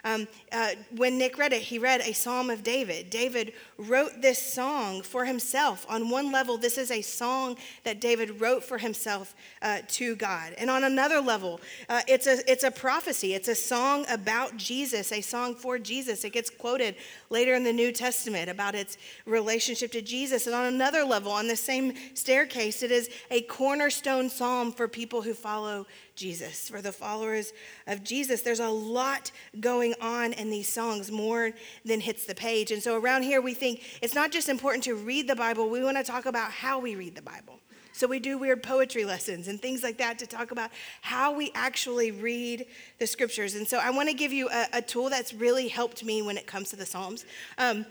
um, 0.04 0.28
uh, 0.51 0.72
when 0.96 1.18
Nick 1.18 1.38
read 1.38 1.54
it, 1.54 1.62
he 1.62 1.80
read 1.80 2.01
a 2.01 2.13
psalm 2.13 2.50
of 2.50 2.63
David. 2.63 3.10
David 3.10 3.54
wrote 3.78 4.22
this 4.22 4.42
song 4.42 5.01
for 5.01 5.25
himself. 5.25 5.86
On 5.90 6.10
one 6.10 6.31
level, 6.31 6.57
this 6.57 6.78
is 6.78 6.92
a 6.92 7.01
song 7.01 7.57
that 7.83 8.00
David 8.00 8.40
wrote 8.40 8.64
for 8.64 8.78
himself 8.78 9.35
uh, 9.62 9.80
to 9.90 10.16
God. 10.16 10.54
And 10.57 10.69
on 10.69 10.83
another 10.83 11.19
level, 11.19 11.59
uh, 11.90 12.02
it's, 12.07 12.28
a, 12.28 12.40
it's 12.50 12.64
a 12.64 12.71
prophecy. 12.71 13.33
It's 13.33 13.47
a 13.47 13.56
song 13.56 14.06
about 14.09 14.56
Jesus, 14.57 15.12
a 15.12 15.21
song 15.21 15.56
for 15.56 15.78
Jesus. 15.78 16.23
It 16.23 16.31
gets 16.31 16.50
quoted 16.50 16.95
later 17.30 17.54
in 17.54 17.64
the 17.64 17.73
New 17.73 17.92
Testament 17.92 18.50
about 18.50 18.76
its 18.76 18.97
relationship 19.26 19.92
to 19.92 20.02
Jesus. 20.02 20.47
And 20.47 20.56
on 20.56 20.66
another 20.66 21.04
level, 21.04 21.31
on 21.31 21.47
the 21.47 21.56
same 21.56 21.94
staircase, 22.14 22.83
it 22.83 22.92
is 22.92 23.09
a 23.31 23.42
cornerstone 23.42 24.30
psalm 24.30 24.71
for 24.71 24.88
people 24.88 25.21
who 25.21 25.33
follow 25.33 25.85
Jesus, 26.19 26.68
for 26.68 26.81
the 26.81 26.92
followers 26.92 27.54
of 27.88 28.04
Jesus. 28.04 28.42
There's 28.42 28.59
a 28.59 28.68
lot 28.68 29.31
going 29.61 29.95
on 30.02 30.33
in 30.33 30.49
these 30.49 30.68
songs, 30.68 31.09
more 31.09 31.52
than 31.85 32.02
hits 32.02 32.26
the 32.26 32.35
page. 32.35 32.71
And 32.71 32.83
so 32.83 32.99
around 32.99 33.23
here, 33.23 33.40
we 33.40 33.54
think 33.54 33.83
it's 34.02 34.14
not 34.14 34.30
just 34.30 34.49
important 34.49 34.83
to 34.83 34.95
read 34.95 35.30
the 35.30 35.35
Bible, 35.35 35.69
we 35.69 35.81
want 35.81 35.95
to 35.95 36.04
talk 36.04 36.26
about 36.26 36.52
how 36.52 36.78
we 36.78 36.95
read 36.95 37.16
the 37.16 37.21
Bible. 37.21 37.59
So 37.94 38.06
we 38.06 38.19
do 38.19 38.38
weird 38.38 38.61
poetry 38.64 39.06
lessons 39.06 39.47
and 39.47 39.61
things 39.61 39.81
like 39.81 39.97
that 39.97 40.19
to 40.19 40.28
talk 40.28 40.52
about 40.52 40.71
how 41.02 41.33
we 41.33 41.52
actually 41.56 42.11
read 42.11 42.66
the 42.99 43.07
scriptures. 43.07 43.56
And 43.56 43.66
so 43.66 43.78
I 43.78 43.90
want 43.90 44.09
to 44.09 44.16
give 44.16 44.33
you 44.33 44.49
a, 44.49 44.68
a 44.73 44.81
tool 44.81 45.09
that's 45.09 45.33
really 45.33 45.69
helped 45.69 46.04
me 46.04 46.21
when 46.21 46.38
it 46.38 46.47
comes 46.47 46.69
to 46.71 46.76
the 46.76 46.85
Psalms. 46.85 47.26
Um, 47.57 47.85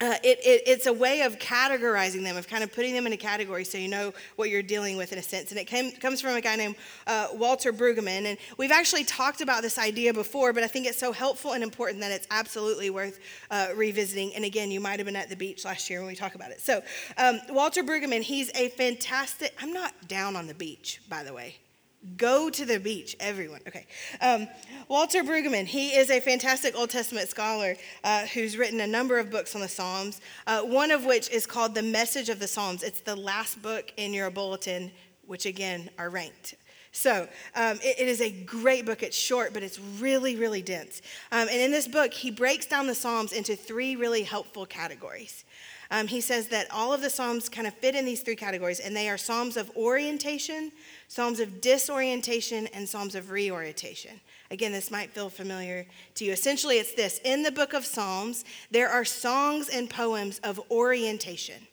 uh, 0.00 0.16
it, 0.24 0.38
it, 0.44 0.62
it's 0.66 0.86
a 0.86 0.92
way 0.92 1.22
of 1.22 1.38
categorizing 1.38 2.24
them, 2.24 2.36
of 2.36 2.48
kind 2.48 2.64
of 2.64 2.72
putting 2.72 2.94
them 2.94 3.06
in 3.06 3.12
a 3.12 3.16
category 3.16 3.64
so 3.64 3.78
you 3.78 3.88
know 3.88 4.12
what 4.36 4.50
you're 4.50 4.62
dealing 4.62 4.96
with 4.96 5.12
in 5.12 5.18
a 5.18 5.22
sense. 5.22 5.50
And 5.50 5.58
it 5.58 5.66
came, 5.66 5.92
comes 5.92 6.20
from 6.20 6.34
a 6.34 6.40
guy 6.40 6.56
named 6.56 6.74
uh, 7.06 7.28
Walter 7.34 7.72
Brueggemann. 7.72 8.24
And 8.24 8.36
we've 8.58 8.72
actually 8.72 9.04
talked 9.04 9.40
about 9.40 9.62
this 9.62 9.78
idea 9.78 10.12
before, 10.12 10.52
but 10.52 10.64
I 10.64 10.66
think 10.66 10.86
it's 10.86 10.98
so 10.98 11.12
helpful 11.12 11.52
and 11.52 11.62
important 11.62 12.00
that 12.00 12.10
it's 12.10 12.26
absolutely 12.30 12.90
worth 12.90 13.20
uh, 13.50 13.68
revisiting. 13.76 14.34
And 14.34 14.44
again, 14.44 14.70
you 14.70 14.80
might 14.80 14.98
have 14.98 15.06
been 15.06 15.16
at 15.16 15.30
the 15.30 15.36
beach 15.36 15.64
last 15.64 15.88
year 15.88 16.00
when 16.00 16.08
we 16.08 16.16
talk 16.16 16.34
about 16.34 16.50
it. 16.50 16.60
So, 16.60 16.82
um, 17.16 17.40
Walter 17.50 17.84
Brueggemann, 17.84 18.22
he's 18.22 18.50
a 18.56 18.70
fantastic, 18.70 19.54
I'm 19.62 19.72
not 19.72 20.08
down 20.08 20.34
on 20.34 20.48
the 20.48 20.54
beach, 20.54 21.00
by 21.08 21.22
the 21.22 21.32
way. 21.32 21.56
Go 22.16 22.50
to 22.50 22.64
the 22.66 22.78
beach, 22.78 23.16
everyone. 23.18 23.60
Okay. 23.66 23.86
Um, 24.20 24.46
Walter 24.88 25.22
Brueggemann, 25.22 25.64
he 25.64 25.96
is 25.96 26.10
a 26.10 26.20
fantastic 26.20 26.76
Old 26.76 26.90
Testament 26.90 27.28
scholar 27.28 27.76
uh, 28.02 28.26
who's 28.26 28.58
written 28.58 28.80
a 28.80 28.86
number 28.86 29.18
of 29.18 29.30
books 29.30 29.54
on 29.54 29.62
the 29.62 29.68
Psalms, 29.68 30.20
uh, 30.46 30.60
one 30.60 30.90
of 30.90 31.06
which 31.06 31.30
is 31.30 31.46
called 31.46 31.74
The 31.74 31.82
Message 31.82 32.28
of 32.28 32.40
the 32.40 32.46
Psalms. 32.46 32.82
It's 32.82 33.00
the 33.00 33.16
last 33.16 33.62
book 33.62 33.90
in 33.96 34.12
your 34.12 34.30
bulletin, 34.30 34.90
which 35.26 35.46
again 35.46 35.88
are 35.98 36.10
ranked. 36.10 36.56
So 36.92 37.26
um, 37.56 37.78
it, 37.82 37.98
it 37.98 38.08
is 38.08 38.20
a 38.20 38.30
great 38.30 38.84
book. 38.84 39.02
It's 39.02 39.16
short, 39.16 39.54
but 39.54 39.62
it's 39.62 39.80
really, 39.80 40.36
really 40.36 40.62
dense. 40.62 41.02
Um, 41.32 41.48
and 41.50 41.60
in 41.60 41.72
this 41.72 41.88
book, 41.88 42.12
he 42.12 42.30
breaks 42.30 42.66
down 42.66 42.86
the 42.86 42.94
Psalms 42.94 43.32
into 43.32 43.56
three 43.56 43.96
really 43.96 44.22
helpful 44.22 44.66
categories. 44.66 45.44
Um, 45.94 46.08
he 46.08 46.20
says 46.20 46.48
that 46.48 46.66
all 46.72 46.92
of 46.92 47.02
the 47.02 47.08
Psalms 47.08 47.48
kind 47.48 47.68
of 47.68 47.74
fit 47.74 47.94
in 47.94 48.04
these 48.04 48.20
three 48.20 48.34
categories, 48.34 48.80
and 48.80 48.96
they 48.96 49.08
are 49.08 49.16
Psalms 49.16 49.56
of 49.56 49.70
orientation, 49.76 50.72
Psalms 51.06 51.38
of 51.38 51.60
disorientation, 51.60 52.66
and 52.74 52.88
Psalms 52.88 53.14
of 53.14 53.30
reorientation. 53.30 54.20
Again, 54.50 54.72
this 54.72 54.90
might 54.90 55.12
feel 55.12 55.28
familiar 55.28 55.86
to 56.16 56.24
you. 56.24 56.32
Essentially, 56.32 56.78
it's 56.78 56.94
this 56.94 57.20
In 57.24 57.44
the 57.44 57.52
book 57.52 57.74
of 57.74 57.86
Psalms, 57.86 58.44
there 58.72 58.88
are 58.88 59.04
songs 59.04 59.68
and 59.68 59.88
poems 59.88 60.40
of 60.40 60.60
orientation 60.68 61.68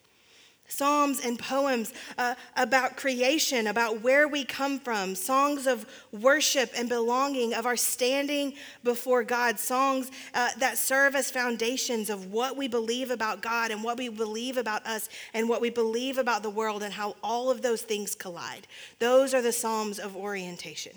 psalms 0.71 1.19
and 1.19 1.37
poems 1.37 1.93
uh, 2.17 2.35
about 2.55 2.95
creation, 2.95 3.67
about 3.67 4.01
where 4.01 4.27
we 4.27 4.45
come 4.45 4.79
from, 4.79 5.15
songs 5.15 5.67
of 5.67 5.85
worship 6.11 6.71
and 6.75 6.87
belonging, 6.87 7.53
of 7.53 7.65
our 7.65 7.75
standing 7.75 8.53
before 8.83 9.23
God, 9.23 9.59
songs 9.59 10.11
uh, 10.33 10.49
that 10.57 10.77
serve 10.77 11.15
as 11.15 11.29
foundations 11.29 12.09
of 12.09 12.31
what 12.31 12.55
we 12.55 12.67
believe 12.67 13.11
about 13.11 13.41
God 13.41 13.71
and 13.71 13.83
what 13.83 13.97
we 13.97 14.09
believe 14.09 14.57
about 14.57 14.85
us 14.85 15.09
and 15.33 15.49
what 15.49 15.61
we 15.61 15.69
believe 15.69 16.17
about 16.17 16.43
the 16.43 16.49
world 16.49 16.83
and 16.83 16.93
how 16.93 17.15
all 17.21 17.51
of 17.51 17.61
those 17.61 17.81
things 17.81 18.15
collide. 18.15 18.67
Those 18.99 19.33
are 19.33 19.41
the 19.41 19.51
psalms 19.51 19.99
of 19.99 20.15
orientation. 20.15 20.93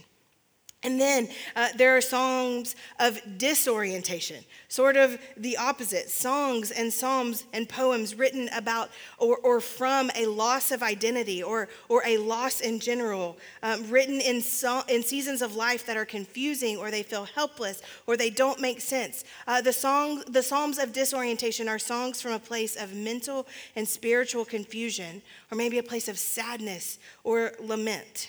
And 0.84 1.00
then 1.00 1.28
uh, 1.56 1.68
there 1.74 1.96
are 1.96 2.02
songs 2.02 2.76
of 3.00 3.18
disorientation, 3.38 4.44
sort 4.68 4.98
of 4.98 5.18
the 5.34 5.56
opposite 5.56 6.10
songs 6.10 6.70
and 6.70 6.92
psalms 6.92 7.46
and 7.54 7.66
poems 7.66 8.14
written 8.14 8.50
about 8.54 8.90
or, 9.16 9.38
or 9.38 9.62
from 9.62 10.10
a 10.14 10.26
loss 10.26 10.70
of 10.70 10.82
identity 10.82 11.42
or, 11.42 11.70
or 11.88 12.02
a 12.04 12.18
loss 12.18 12.60
in 12.60 12.80
general, 12.80 13.38
um, 13.62 13.88
written 13.88 14.20
in, 14.20 14.42
so, 14.42 14.82
in 14.86 15.02
seasons 15.02 15.40
of 15.40 15.56
life 15.56 15.86
that 15.86 15.96
are 15.96 16.04
confusing 16.04 16.76
or 16.76 16.90
they 16.90 17.02
feel 17.02 17.24
helpless 17.24 17.80
or 18.06 18.18
they 18.18 18.28
don't 18.28 18.60
make 18.60 18.82
sense. 18.82 19.24
Uh, 19.46 19.62
the, 19.62 19.72
song, 19.72 20.22
the 20.28 20.42
psalms 20.42 20.78
of 20.78 20.92
disorientation 20.92 21.66
are 21.66 21.78
songs 21.78 22.20
from 22.20 22.32
a 22.32 22.38
place 22.38 22.76
of 22.76 22.92
mental 22.94 23.46
and 23.74 23.88
spiritual 23.88 24.44
confusion 24.44 25.22
or 25.50 25.56
maybe 25.56 25.78
a 25.78 25.82
place 25.82 26.08
of 26.08 26.18
sadness 26.18 26.98
or 27.22 27.52
lament. 27.58 28.28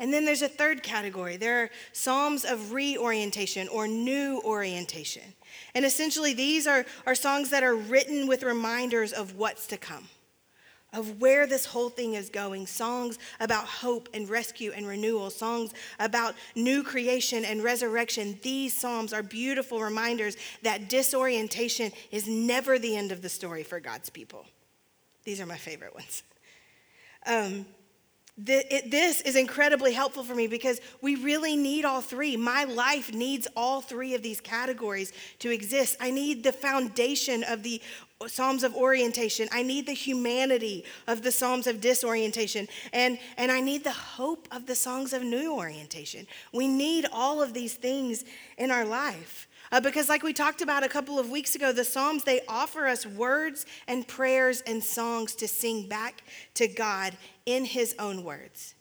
And 0.00 0.14
then 0.14 0.24
there's 0.24 0.40
a 0.40 0.48
third 0.48 0.82
category. 0.82 1.36
There 1.36 1.64
are 1.64 1.70
psalms 1.92 2.46
of 2.46 2.72
reorientation 2.72 3.68
or 3.68 3.86
new 3.86 4.40
orientation. 4.46 5.34
And 5.74 5.84
essentially, 5.84 6.32
these 6.32 6.66
are, 6.66 6.86
are 7.06 7.14
songs 7.14 7.50
that 7.50 7.62
are 7.62 7.76
written 7.76 8.26
with 8.26 8.42
reminders 8.42 9.12
of 9.12 9.36
what's 9.36 9.66
to 9.66 9.76
come, 9.76 10.08
of 10.94 11.20
where 11.20 11.46
this 11.46 11.66
whole 11.66 11.90
thing 11.90 12.14
is 12.14 12.30
going. 12.30 12.66
Songs 12.66 13.18
about 13.40 13.66
hope 13.66 14.08
and 14.14 14.26
rescue 14.26 14.72
and 14.74 14.88
renewal, 14.88 15.28
songs 15.28 15.74
about 15.98 16.34
new 16.54 16.82
creation 16.82 17.44
and 17.44 17.62
resurrection. 17.62 18.38
These 18.40 18.72
psalms 18.72 19.12
are 19.12 19.22
beautiful 19.22 19.82
reminders 19.82 20.38
that 20.62 20.88
disorientation 20.88 21.92
is 22.10 22.26
never 22.26 22.78
the 22.78 22.96
end 22.96 23.12
of 23.12 23.20
the 23.20 23.28
story 23.28 23.62
for 23.62 23.80
God's 23.80 24.08
people. 24.08 24.46
These 25.24 25.42
are 25.42 25.46
my 25.46 25.58
favorite 25.58 25.94
ones. 25.94 26.22
Um, 27.26 27.66
this 28.44 29.20
is 29.22 29.36
incredibly 29.36 29.92
helpful 29.92 30.22
for 30.22 30.34
me 30.34 30.46
because 30.46 30.80
we 31.00 31.16
really 31.16 31.56
need 31.56 31.84
all 31.84 32.00
three. 32.00 32.36
My 32.36 32.64
life 32.64 33.12
needs 33.12 33.46
all 33.56 33.80
three 33.80 34.14
of 34.14 34.22
these 34.22 34.40
categories 34.40 35.12
to 35.40 35.50
exist. 35.50 35.96
I 36.00 36.10
need 36.10 36.42
the 36.42 36.52
foundation 36.52 37.44
of 37.44 37.62
the 37.62 37.80
Psalms 38.26 38.64
of 38.64 38.74
orientation. 38.74 39.48
I 39.50 39.62
need 39.62 39.86
the 39.86 39.94
humanity 39.94 40.84
of 41.06 41.22
the 41.22 41.32
Psalms 41.32 41.66
of 41.66 41.80
disorientation. 41.80 42.68
And, 42.92 43.18
and 43.38 43.50
I 43.50 43.60
need 43.60 43.82
the 43.82 43.92
hope 43.92 44.46
of 44.52 44.66
the 44.66 44.74
songs 44.74 45.12
of 45.12 45.22
new 45.22 45.54
orientation. 45.54 46.26
We 46.52 46.68
need 46.68 47.06
all 47.12 47.42
of 47.42 47.54
these 47.54 47.74
things 47.74 48.24
in 48.58 48.70
our 48.70 48.84
life. 48.84 49.48
Uh, 49.72 49.80
because, 49.80 50.08
like 50.08 50.22
we 50.22 50.32
talked 50.32 50.62
about 50.62 50.82
a 50.82 50.88
couple 50.88 51.18
of 51.18 51.30
weeks 51.30 51.54
ago, 51.54 51.72
the 51.72 51.84
Psalms, 51.84 52.24
they 52.24 52.40
offer 52.48 52.86
us 52.86 53.06
words 53.06 53.66
and 53.86 54.06
prayers 54.06 54.62
and 54.62 54.82
songs 54.82 55.34
to 55.36 55.46
sing 55.46 55.88
back 55.88 56.22
to 56.54 56.66
God 56.66 57.16
in 57.46 57.64
His 57.64 57.94
own 57.98 58.24
words. 58.24 58.74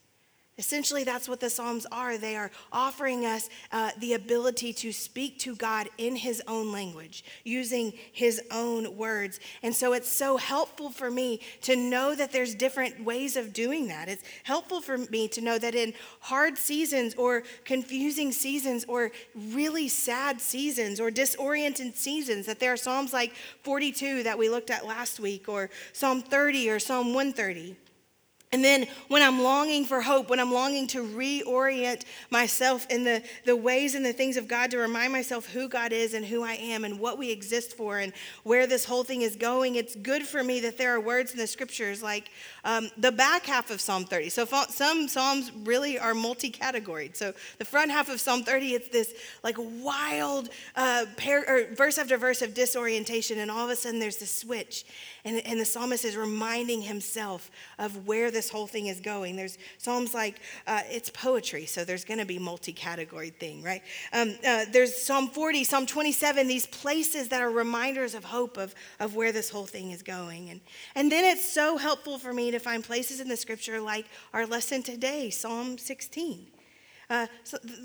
Essentially, 0.60 1.06
that's 1.06 1.30
what 1.30 1.40
the 1.40 1.50
Psalms 1.50 1.88
are. 1.90 2.18
They 2.18 2.36
are 2.36 2.52
offering 2.74 3.26
us 3.26 3.50
uh, 3.72 3.92
the 3.98 4.14
ability 4.14 4.74
to 4.74 4.92
speak 4.92 5.40
to 5.40 5.56
God 5.56 5.88
in 5.98 6.18
His 6.18 6.44
own 6.50 6.70
language, 6.70 7.24
using 7.46 7.94
His 8.12 8.42
own 8.52 8.98
words. 8.98 9.40
And 9.64 9.74
so 9.74 9.94
it's 9.94 10.10
so 10.10 10.36
helpful 10.36 10.90
for 10.90 11.10
me 11.10 11.40
to 11.62 11.78
know 11.78 12.14
that 12.14 12.34
there's 12.34 12.54
different 12.54 13.06
ways 13.06 13.38
of 13.38 13.54
doing 13.54 13.88
that. 13.88 14.10
It's 14.10 14.24
helpful 14.44 14.82
for 14.82 14.98
me 14.98 15.30
to 15.30 15.40
know 15.40 15.58
that 15.60 15.76
in 15.76 15.94
hard 16.20 16.58
seasons 16.58 17.16
or 17.16 17.44
confusing 17.64 18.34
seasons 18.34 18.84
or 18.84 19.14
really 19.54 19.88
sad 19.88 20.42
seasons 20.42 21.00
or 21.00 21.10
disoriented 21.10 21.96
seasons, 21.96 22.46
that 22.48 22.60
there 22.60 22.74
are 22.74 22.78
Psalms 22.78 23.14
like 23.14 23.34
42 23.64 24.24
that 24.24 24.38
we 24.38 24.50
looked 24.50 24.72
at 24.72 24.86
last 24.86 25.22
week 25.22 25.48
or 25.48 25.70
Psalm 25.94 26.22
30 26.22 26.70
or 26.70 26.80
Psalm 26.80 27.14
130 27.14 27.78
and 28.52 28.64
then 28.64 28.88
when 29.10 29.22
I'm 29.22 29.44
longing 29.44 29.86
for 29.86 30.02
hope, 30.02 30.32
when 30.32 30.40
I'm 30.40 30.52
longing 30.52 30.88
to 30.88 31.04
reorient 31.04 32.04
myself 32.32 32.88
in 32.90 33.04
the, 33.04 33.22
the 33.46 33.56
ways 33.56 33.94
and 33.94 34.04
the 34.04 34.12
things 34.12 34.38
of 34.38 34.48
God, 34.48 34.72
to 34.72 34.80
remind 34.80 35.14
myself 35.14 35.48
who 35.48 35.70
God 35.70 35.92
is 35.92 36.16
and 36.16 36.26
who 36.26 36.42
I 36.44 36.54
am 36.54 36.84
and 36.84 37.00
what 37.00 37.20
we 37.20 37.30
exist 37.30 37.78
for 37.78 38.00
and 38.00 38.12
where 38.42 38.66
this 38.66 38.86
whole 38.86 39.04
thing 39.04 39.22
is 39.22 39.36
going, 39.36 39.76
it's 39.76 39.96
good 39.96 40.24
for 40.24 40.44
me 40.44 40.62
that 40.62 40.80
there 40.80 40.96
are 40.96 41.00
words 41.00 41.32
in 41.32 41.38
the 41.38 41.46
scriptures 41.46 42.02
like 42.02 42.32
um, 42.64 42.90
the 42.98 43.12
back 43.12 43.46
half 43.46 43.72
of 43.72 43.82
Psalm 43.82 44.06
30. 44.06 44.30
So 44.30 44.46
some 44.70 45.08
Psalms 45.08 45.52
really 45.64 45.98
are 46.00 46.14
multi 46.14 46.52
categoried. 46.52 47.16
So 47.16 47.34
the 47.58 47.66
front 47.66 47.92
half 47.92 48.10
of 48.10 48.20
Psalm 48.20 48.44
30, 48.44 48.74
it's 48.74 48.90
this 48.90 49.14
like 49.44 49.56
wild 49.58 50.50
uh, 50.76 51.06
par- 51.18 51.68
verse 51.74 51.98
after 51.98 52.18
verse 52.18 52.42
of 52.42 52.54
disorientation, 52.54 53.40
and 53.40 53.50
all 53.50 53.66
of 53.66 53.72
a 53.72 53.76
sudden 53.76 54.00
there's 54.00 54.18
this 54.18 54.32
switch. 54.32 54.86
And, 55.26 55.42
and 55.46 55.60
the 55.60 55.66
psalmist 55.66 56.06
is 56.06 56.16
reminding 56.16 56.82
himself 56.82 57.52
of 57.78 58.08
where 58.08 58.32
this 58.32 58.50
whole 58.50 58.68
thing 58.68 58.88
is 58.88 59.00
going. 59.00 59.36
There's 59.36 59.58
Psalms 59.78 60.14
like, 60.14 60.40
uh, 60.66 60.82
it's 60.90 61.10
poetry, 61.10 61.66
so 61.66 61.84
there's 61.84 62.06
going 62.06 62.20
to 62.20 62.26
be 62.26 62.40
multi 62.40 62.72
category 62.72 63.30
thing, 63.30 63.62
right? 63.62 63.82
Um, 64.14 64.36
uh, 64.48 64.66
there's 64.72 64.96
Psalm 64.96 65.28
40, 65.28 65.64
Psalm 65.66 65.86
27, 65.86 66.48
these 66.48 66.66
places 66.68 67.30
that 67.30 67.42
are 67.42 67.50
reminders 67.50 68.16
of 68.16 68.24
hope 68.24 68.58
of, 68.58 68.74
of 69.00 69.16
where 69.16 69.32
this 69.32 69.50
whole 69.50 69.66
thing 69.66 69.92
is 69.92 70.02
going. 70.02 70.50
And, 70.50 70.62
and 70.96 71.12
then 71.12 71.26
it's 71.26 71.48
so 71.48 71.78
helpful 71.78 72.18
for 72.18 72.34
me 72.34 72.49
to 72.52 72.60
find 72.60 72.84
places 72.84 73.20
in 73.20 73.28
the 73.28 73.38
scripture 73.38 73.80
like 73.80 74.06
our 74.34 74.46
lesson 74.46 74.84
today, 74.84 75.30
Psalm 75.30 75.78
16 75.78 76.48
uh, 77.10 77.26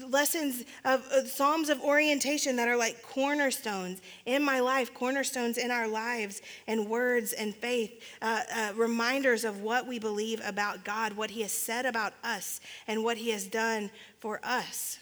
lessons 0.09 0.65
of 0.85 1.07
uh, 1.07 1.25
psalms 1.25 1.71
of 1.71 1.81
orientation 1.81 2.57
that 2.57 2.69
are 2.69 2.77
like 2.77 3.03
cornerstones 3.03 4.03
in 4.27 4.43
my 4.43 4.61
life, 4.61 4.93
cornerstones 4.93 5.57
in 5.57 5.71
our 5.71 5.89
lives, 5.89 6.43
and 6.67 6.89
words 6.89 7.33
and 7.33 7.55
faith, 7.55 8.03
uh, 8.21 8.43
uh, 8.55 8.73
reminders 8.77 9.45
of 9.45 9.63
what 9.63 9.87
we 9.87 9.99
believe 9.99 10.41
about 10.45 10.85
God, 10.85 11.15
what 11.15 11.31
He 11.31 11.43
has 11.43 11.53
said 11.53 11.87
about 11.87 12.13
us, 12.23 12.61
and 12.87 13.03
what 13.03 13.17
He 13.17 13.31
has 13.31 13.47
done 13.47 13.91
for 14.19 14.41
us. 14.43 14.99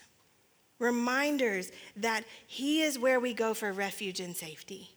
Reminders 0.78 1.72
that 1.96 2.24
He 2.46 2.82
is 2.82 2.98
where 2.98 3.18
we 3.18 3.34
go 3.34 3.54
for 3.54 3.72
refuge 3.72 4.20
and 4.20 4.36
safety 4.36 4.91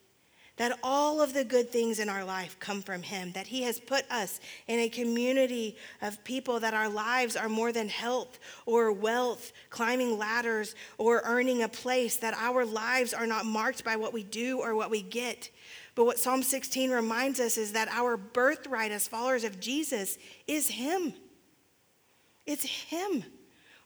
that 0.57 0.77
all 0.83 1.21
of 1.21 1.33
the 1.33 1.43
good 1.43 1.69
things 1.69 2.00
in 2.00 2.07
our 2.07 2.24
life 2.24 2.57
come 2.59 2.81
from 2.81 3.01
Him, 3.01 3.31
that 3.33 3.47
He 3.47 3.63
has 3.63 3.79
put 3.79 4.09
us 4.09 4.39
in 4.67 4.79
a 4.79 4.89
community 4.89 5.75
of 6.01 6.24
people 6.24 6.59
that 6.62 6.74
our 6.74 6.89
lives 6.89 7.35
are 7.35 7.50
more 7.50 7.71
than 7.71 7.89
health 7.89 8.39
or 8.65 8.91
wealth, 8.91 9.51
climbing 9.69 10.17
ladders, 10.17 10.75
or 10.97 11.21
earning 11.25 11.63
a 11.63 11.67
place, 11.67 12.17
that 12.17 12.33
our 12.35 12.65
lives 12.65 13.13
are 13.13 13.27
not 13.27 13.45
marked 13.45 13.83
by 13.83 13.95
what 13.95 14.13
we 14.13 14.24
do 14.24 14.59
or 14.59 14.75
what 14.75 14.89
we 14.89 15.01
get. 15.01 15.50
But 15.93 16.05
what 16.05 16.19
Psalm 16.19 16.43
16 16.43 16.91
reminds 16.91 17.39
us 17.39 17.57
is 17.57 17.74
that 17.74 17.88
our 17.89 18.17
birthright 18.17 18.91
as 18.91 19.07
followers 19.07 19.43
of 19.43 19.59
Jesus 19.59 20.17
is 20.47 20.69
Him. 20.69 21.13
It's 22.45 22.63
Him. 22.63 23.24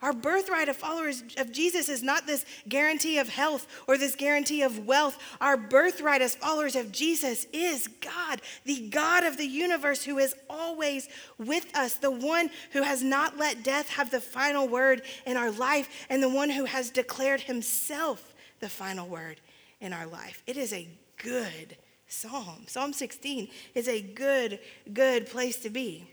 Our 0.01 0.13
birthright 0.13 0.69
of 0.69 0.77
followers 0.77 1.23
of 1.35 1.51
Jesus 1.51 1.89
is 1.89 2.01
not 2.01 2.25
this 2.25 2.45
guarantee 2.69 3.17
of 3.17 3.27
health 3.27 3.67
or 3.85 3.97
this 3.97 4.15
guarantee 4.15 4.61
of 4.61 4.87
wealth. 4.87 5.17
Our 5.41 5.57
birthright 5.57 6.21
as 6.21 6.35
followers 6.35 6.77
of 6.77 6.93
Jesus 6.93 7.45
is 7.51 7.87
God, 7.99 8.41
the 8.63 8.87
God 8.89 9.25
of 9.25 9.37
the 9.37 9.45
universe 9.45 10.03
who 10.03 10.17
is 10.17 10.33
always 10.49 11.09
with 11.37 11.75
us, 11.75 11.95
the 11.95 12.11
one 12.11 12.49
who 12.71 12.83
has 12.83 13.03
not 13.03 13.37
let 13.37 13.61
death 13.61 13.89
have 13.89 14.09
the 14.09 14.21
final 14.21 14.69
word 14.69 15.01
in 15.25 15.35
our 15.35 15.51
life, 15.51 16.05
and 16.09 16.23
the 16.23 16.29
one 16.29 16.49
who 16.49 16.63
has 16.63 16.89
declared 16.89 17.41
himself 17.41 18.33
the 18.61 18.69
final 18.69 19.07
word 19.07 19.41
in 19.81 19.91
our 19.91 20.07
life. 20.07 20.43
It 20.47 20.55
is 20.55 20.71
a 20.71 20.87
good 21.17 21.75
psalm. 22.07 22.63
Psalm 22.67 22.93
16 22.93 23.49
is 23.75 23.89
a 23.89 24.01
good, 24.01 24.59
good 24.93 25.27
place 25.27 25.59
to 25.59 25.69
be. 25.69 26.07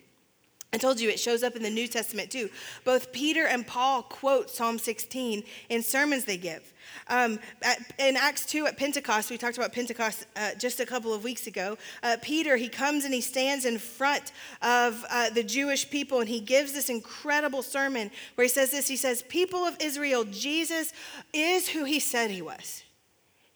I 0.76 0.78
told 0.78 1.00
you 1.00 1.08
it 1.08 1.18
shows 1.18 1.42
up 1.42 1.56
in 1.56 1.62
the 1.62 1.70
New 1.70 1.88
Testament 1.88 2.30
too. 2.30 2.50
Both 2.84 3.10
Peter 3.10 3.46
and 3.46 3.66
Paul 3.66 4.02
quote 4.02 4.50
Psalm 4.50 4.78
16 4.78 5.42
in 5.70 5.82
sermons 5.82 6.26
they 6.26 6.36
give. 6.36 6.70
Um, 7.08 7.38
at, 7.62 7.78
in 7.98 8.14
Acts 8.14 8.44
2 8.44 8.66
at 8.66 8.76
Pentecost, 8.76 9.30
we 9.30 9.38
talked 9.38 9.56
about 9.56 9.72
Pentecost 9.72 10.26
uh, 10.36 10.50
just 10.58 10.78
a 10.78 10.84
couple 10.84 11.14
of 11.14 11.24
weeks 11.24 11.46
ago. 11.46 11.78
Uh, 12.02 12.18
Peter, 12.20 12.58
he 12.58 12.68
comes 12.68 13.06
and 13.06 13.14
he 13.14 13.22
stands 13.22 13.64
in 13.64 13.78
front 13.78 14.32
of 14.60 15.02
uh, 15.10 15.30
the 15.30 15.42
Jewish 15.42 15.88
people 15.88 16.20
and 16.20 16.28
he 16.28 16.40
gives 16.40 16.74
this 16.74 16.90
incredible 16.90 17.62
sermon 17.62 18.10
where 18.34 18.44
he 18.44 18.50
says 18.50 18.70
this 18.70 18.86
He 18.86 18.96
says, 18.96 19.22
People 19.22 19.60
of 19.60 19.78
Israel, 19.80 20.24
Jesus 20.24 20.92
is 21.32 21.70
who 21.70 21.84
he 21.84 22.00
said 22.00 22.30
he 22.30 22.42
was. 22.42 22.82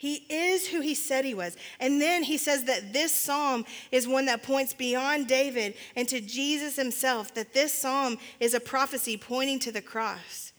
He 0.01 0.25
is 0.31 0.67
who 0.67 0.81
he 0.81 0.95
said 0.95 1.27
he 1.27 1.35
was. 1.35 1.59
And 1.79 2.01
then 2.01 2.23
he 2.23 2.39
says 2.39 2.65
that 2.65 2.95
this 2.95 3.15
psalm 3.15 3.67
is 3.93 4.09
one 4.09 4.25
that 4.27 4.43
points 4.43 4.73
beyond 4.73 5.27
David 5.27 5.75
and 5.95 6.09
to 6.09 6.23
Jesus 6.23 6.75
himself, 6.77 7.35
that 7.35 7.53
this 7.53 7.75
psalm 7.75 8.17
is 8.41 8.55
a 8.55 8.61
prophecy 8.61 9.19
pointing 9.19 9.59
to 9.59 9.71
the 9.71 9.83
cross. 9.83 10.55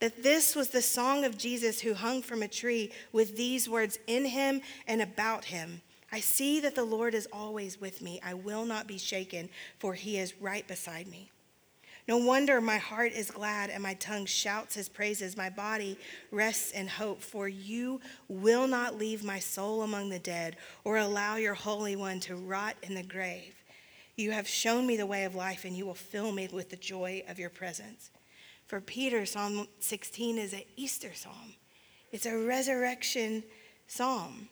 That 0.00 0.22
this 0.22 0.56
was 0.56 0.70
the 0.70 0.80
song 0.80 1.26
of 1.26 1.36
Jesus 1.36 1.80
who 1.80 1.92
hung 1.92 2.22
from 2.22 2.42
a 2.42 2.48
tree 2.48 2.90
with 3.12 3.36
these 3.36 3.68
words 3.68 3.98
in 4.06 4.24
him 4.24 4.62
and 4.86 5.02
about 5.02 5.44
him. 5.44 5.82
I 6.10 6.20
see 6.20 6.58
that 6.60 6.74
the 6.74 6.84
Lord 6.84 7.12
is 7.12 7.28
always 7.30 7.78
with 7.78 8.00
me. 8.00 8.18
I 8.24 8.32
will 8.32 8.64
not 8.64 8.86
be 8.86 8.96
shaken, 8.96 9.50
for 9.78 9.92
he 9.92 10.16
is 10.16 10.40
right 10.40 10.66
beside 10.66 11.08
me. 11.08 11.30
No 12.08 12.16
wonder 12.16 12.58
my 12.62 12.78
heart 12.78 13.12
is 13.12 13.30
glad 13.30 13.68
and 13.68 13.82
my 13.82 13.92
tongue 13.92 14.24
shouts 14.24 14.74
his 14.74 14.88
praises. 14.88 15.36
My 15.36 15.50
body 15.50 15.98
rests 16.30 16.72
in 16.72 16.88
hope, 16.88 17.20
for 17.20 17.48
you 17.48 18.00
will 18.28 18.66
not 18.66 18.96
leave 18.96 19.22
my 19.22 19.38
soul 19.38 19.82
among 19.82 20.08
the 20.08 20.18
dead 20.18 20.56
or 20.84 20.96
allow 20.96 21.36
your 21.36 21.52
Holy 21.52 21.96
One 21.96 22.18
to 22.20 22.34
rot 22.34 22.76
in 22.82 22.94
the 22.94 23.02
grave. 23.02 23.54
You 24.16 24.30
have 24.32 24.48
shown 24.48 24.86
me 24.86 24.96
the 24.96 25.06
way 25.06 25.24
of 25.24 25.34
life, 25.34 25.66
and 25.66 25.76
you 25.76 25.84
will 25.84 25.94
fill 25.94 26.32
me 26.32 26.48
with 26.50 26.70
the 26.70 26.76
joy 26.76 27.22
of 27.28 27.38
your 27.38 27.50
presence. 27.50 28.10
For 28.66 28.80
Peter, 28.80 29.26
Psalm 29.26 29.68
16 29.78 30.38
is 30.38 30.54
an 30.54 30.62
Easter 30.76 31.12
psalm, 31.14 31.54
it's 32.10 32.26
a 32.26 32.36
resurrection 32.36 33.44
psalm. 33.86 34.48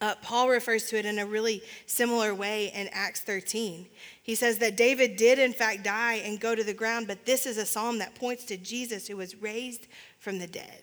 Uh, 0.00 0.14
Paul 0.22 0.48
refers 0.48 0.86
to 0.86 0.98
it 0.98 1.06
in 1.06 1.18
a 1.18 1.26
really 1.26 1.62
similar 1.86 2.34
way 2.34 2.72
in 2.72 2.88
Acts 2.92 3.20
13. 3.20 3.86
He 4.22 4.34
says 4.34 4.58
that 4.58 4.76
David 4.76 5.16
did, 5.16 5.38
in 5.38 5.52
fact, 5.52 5.82
die 5.82 6.22
and 6.24 6.38
go 6.38 6.54
to 6.54 6.62
the 6.62 6.74
ground, 6.74 7.08
but 7.08 7.26
this 7.26 7.46
is 7.46 7.58
a 7.58 7.66
psalm 7.66 7.98
that 7.98 8.14
points 8.14 8.44
to 8.44 8.56
Jesus 8.56 9.08
who 9.08 9.16
was 9.16 9.34
raised 9.36 9.88
from 10.20 10.38
the 10.38 10.46
dead. 10.46 10.82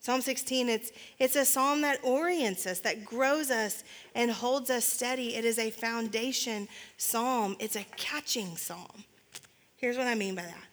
Psalm 0.00 0.22
16, 0.22 0.68
it's, 0.68 0.92
it's 1.18 1.36
a 1.36 1.44
psalm 1.44 1.82
that 1.82 2.02
orients 2.02 2.66
us, 2.66 2.80
that 2.80 3.04
grows 3.04 3.50
us, 3.50 3.84
and 4.14 4.30
holds 4.30 4.70
us 4.70 4.84
steady. 4.84 5.34
It 5.36 5.44
is 5.44 5.58
a 5.58 5.70
foundation 5.70 6.68
psalm, 6.96 7.56
it's 7.58 7.76
a 7.76 7.84
catching 7.96 8.56
psalm. 8.56 9.04
Here's 9.76 9.96
what 9.96 10.06
I 10.06 10.14
mean 10.14 10.34
by 10.34 10.42
that 10.42 10.69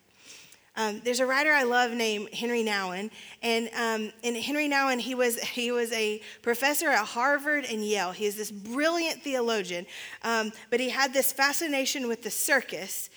um, 0.77 1.01
there's 1.03 1.19
a 1.19 1.25
writer 1.25 1.51
I 1.51 1.63
love 1.63 1.91
named 1.91 2.29
Henri 2.31 2.63
Nouwen, 2.63 3.09
and 3.41 3.67
um, 3.75 4.13
and 4.23 4.37
Henri 4.37 4.69
Nouwen 4.69 4.99
he 4.99 5.15
was 5.15 5.39
he 5.39 5.71
was 5.71 5.91
a 5.91 6.21
professor 6.43 6.87
at 6.89 7.03
Harvard 7.03 7.65
and 7.65 7.83
Yale. 7.83 8.11
He 8.11 8.25
is 8.25 8.35
this 8.35 8.51
brilliant 8.51 9.23
theologian, 9.23 9.87
um, 10.23 10.51
but 10.69 10.79
he 10.79 10.89
had 10.89 11.13
this 11.13 11.31
fascination 11.33 12.07
with 12.07 12.21
the 12.21 12.29
circus, 12.29 13.09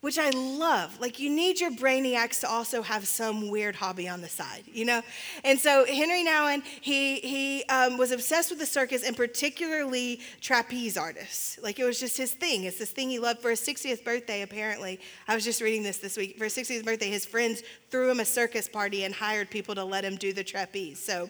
which 0.00 0.16
I 0.16 0.30
love. 0.30 1.00
Like, 1.00 1.18
you 1.18 1.28
need 1.28 1.60
your 1.60 1.72
brainiacs 1.72 2.40
to 2.40 2.48
also 2.48 2.82
have 2.82 3.08
some 3.08 3.50
weird 3.50 3.74
hobby 3.74 4.08
on 4.08 4.20
the 4.20 4.28
side, 4.28 4.62
you 4.72 4.84
know? 4.84 5.02
And 5.42 5.58
so, 5.58 5.84
Henri 5.84 6.24
Nouwen, 6.24 6.62
he, 6.64 7.16
he 7.16 7.64
um, 7.64 7.98
was 7.98 8.12
obsessed 8.12 8.50
with 8.50 8.60
the 8.60 8.66
circus 8.66 9.02
and 9.02 9.16
particularly 9.16 10.20
trapeze 10.40 10.96
artists. 10.96 11.58
Like, 11.60 11.80
it 11.80 11.84
was 11.84 11.98
just 11.98 12.16
his 12.16 12.32
thing. 12.32 12.62
It's 12.64 12.78
this 12.78 12.92
thing 12.92 13.10
he 13.10 13.18
loved 13.18 13.40
for 13.40 13.50
his 13.50 13.60
60th 13.60 14.04
birthday, 14.04 14.42
apparently. 14.42 15.00
I 15.26 15.34
was 15.34 15.42
just 15.42 15.60
reading 15.60 15.82
this 15.82 15.98
this 15.98 16.16
week. 16.16 16.38
For 16.38 16.44
his 16.44 16.54
60th 16.54 16.84
birthday, 16.84 17.10
his 17.10 17.26
friends 17.26 17.64
threw 17.90 18.08
him 18.08 18.20
a 18.20 18.24
circus 18.24 18.68
party 18.68 19.02
and 19.02 19.12
hired 19.12 19.50
people 19.50 19.74
to 19.74 19.84
let 19.84 20.04
him 20.04 20.14
do 20.14 20.32
the 20.32 20.44
trapeze. 20.44 21.00
So, 21.02 21.28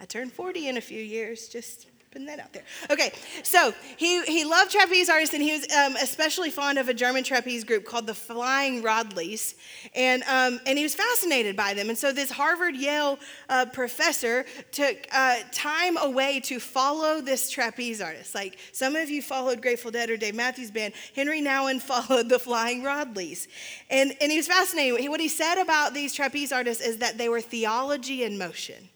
I 0.00 0.04
turned 0.06 0.32
40 0.32 0.68
in 0.68 0.76
a 0.78 0.80
few 0.80 1.00
years, 1.00 1.46
just 1.48 1.86
Putting 2.10 2.26
that 2.26 2.40
out 2.40 2.52
there. 2.52 2.64
Okay, 2.90 3.12
so 3.44 3.72
he, 3.96 4.20
he 4.24 4.44
loved 4.44 4.72
trapeze 4.72 5.08
artists, 5.08 5.32
and 5.32 5.40
he 5.40 5.52
was 5.52 5.70
um, 5.70 5.94
especially 6.02 6.50
fond 6.50 6.76
of 6.76 6.88
a 6.88 6.94
German 6.94 7.22
trapeze 7.22 7.62
group 7.62 7.84
called 7.84 8.08
the 8.08 8.14
Flying 8.14 8.82
Rodleighs, 8.82 9.54
and, 9.94 10.24
um, 10.24 10.58
and 10.66 10.76
he 10.76 10.82
was 10.82 10.96
fascinated 10.96 11.54
by 11.54 11.72
them. 11.72 11.88
And 11.88 11.96
so 11.96 12.12
this 12.12 12.32
Harvard 12.32 12.74
Yale 12.74 13.16
uh, 13.48 13.66
professor 13.66 14.44
took 14.72 15.06
uh, 15.12 15.36
time 15.52 15.96
away 15.98 16.40
to 16.40 16.58
follow 16.58 17.20
this 17.20 17.48
trapeze 17.48 18.00
artist. 18.00 18.34
Like 18.34 18.58
some 18.72 18.96
of 18.96 19.08
you 19.08 19.22
followed 19.22 19.62
Grateful 19.62 19.92
Dead 19.92 20.10
or 20.10 20.16
Dave 20.16 20.34
Matthews 20.34 20.72
Band, 20.72 20.94
Henri 21.14 21.40
Nouwen 21.40 21.80
followed 21.80 22.28
the 22.28 22.40
Flying 22.40 22.82
Rodleighs, 22.82 23.46
And, 23.88 24.16
and 24.20 24.32
he 24.32 24.36
was 24.36 24.48
fascinated. 24.48 25.08
What 25.08 25.20
he 25.20 25.28
said 25.28 25.62
about 25.62 25.94
these 25.94 26.12
trapeze 26.12 26.50
artists 26.50 26.84
is 26.84 26.98
that 26.98 27.18
they 27.18 27.28
were 27.28 27.40
theology 27.40 28.24
in 28.24 28.36
motion 28.36 28.89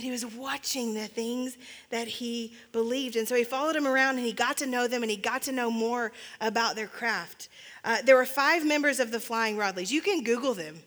that 0.00 0.06
he 0.06 0.10
was 0.10 0.24
watching 0.24 0.94
the 0.94 1.06
things 1.06 1.58
that 1.90 2.08
he 2.08 2.54
believed. 2.72 3.16
And 3.16 3.28
so 3.28 3.34
he 3.34 3.44
followed 3.44 3.74
them 3.74 3.86
around 3.86 4.16
and 4.16 4.24
he 4.24 4.32
got 4.32 4.56
to 4.56 4.66
know 4.66 4.88
them 4.88 5.02
and 5.02 5.10
he 5.10 5.16
got 5.18 5.42
to 5.42 5.52
know 5.52 5.70
more 5.70 6.10
about 6.40 6.74
their 6.74 6.86
craft. 6.86 7.50
Uh, 7.84 7.98
there 8.02 8.16
were 8.16 8.24
five 8.24 8.64
members 8.64 8.98
of 8.98 9.10
the 9.10 9.20
Flying 9.20 9.58
Rodleighs. 9.58 9.92
You 9.92 10.00
can 10.00 10.24
Google 10.24 10.54
them. 10.54 10.80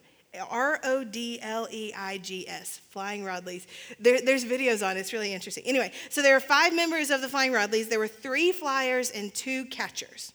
R 0.49 0.79
O 0.83 1.03
D 1.03 1.37
L 1.43 1.67
E 1.69 1.93
I 1.95 2.17
G 2.17 2.49
S, 2.49 2.81
Flying 2.89 3.23
Rodleighs. 3.23 3.67
There, 3.99 4.19
there's 4.19 4.43
videos 4.43 4.83
on 4.83 4.97
it, 4.97 5.01
it's 5.01 5.13
really 5.13 5.31
interesting. 5.31 5.63
Anyway, 5.67 5.91
so 6.09 6.23
there 6.23 6.33
were 6.33 6.39
five 6.39 6.73
members 6.73 7.11
of 7.11 7.21
the 7.21 7.29
Flying 7.29 7.51
Rodleighs. 7.51 7.87
There 7.87 7.99
were 7.99 8.07
three 8.07 8.51
flyers 8.51 9.11
and 9.11 9.31
two 9.35 9.65
catchers. 9.65 10.33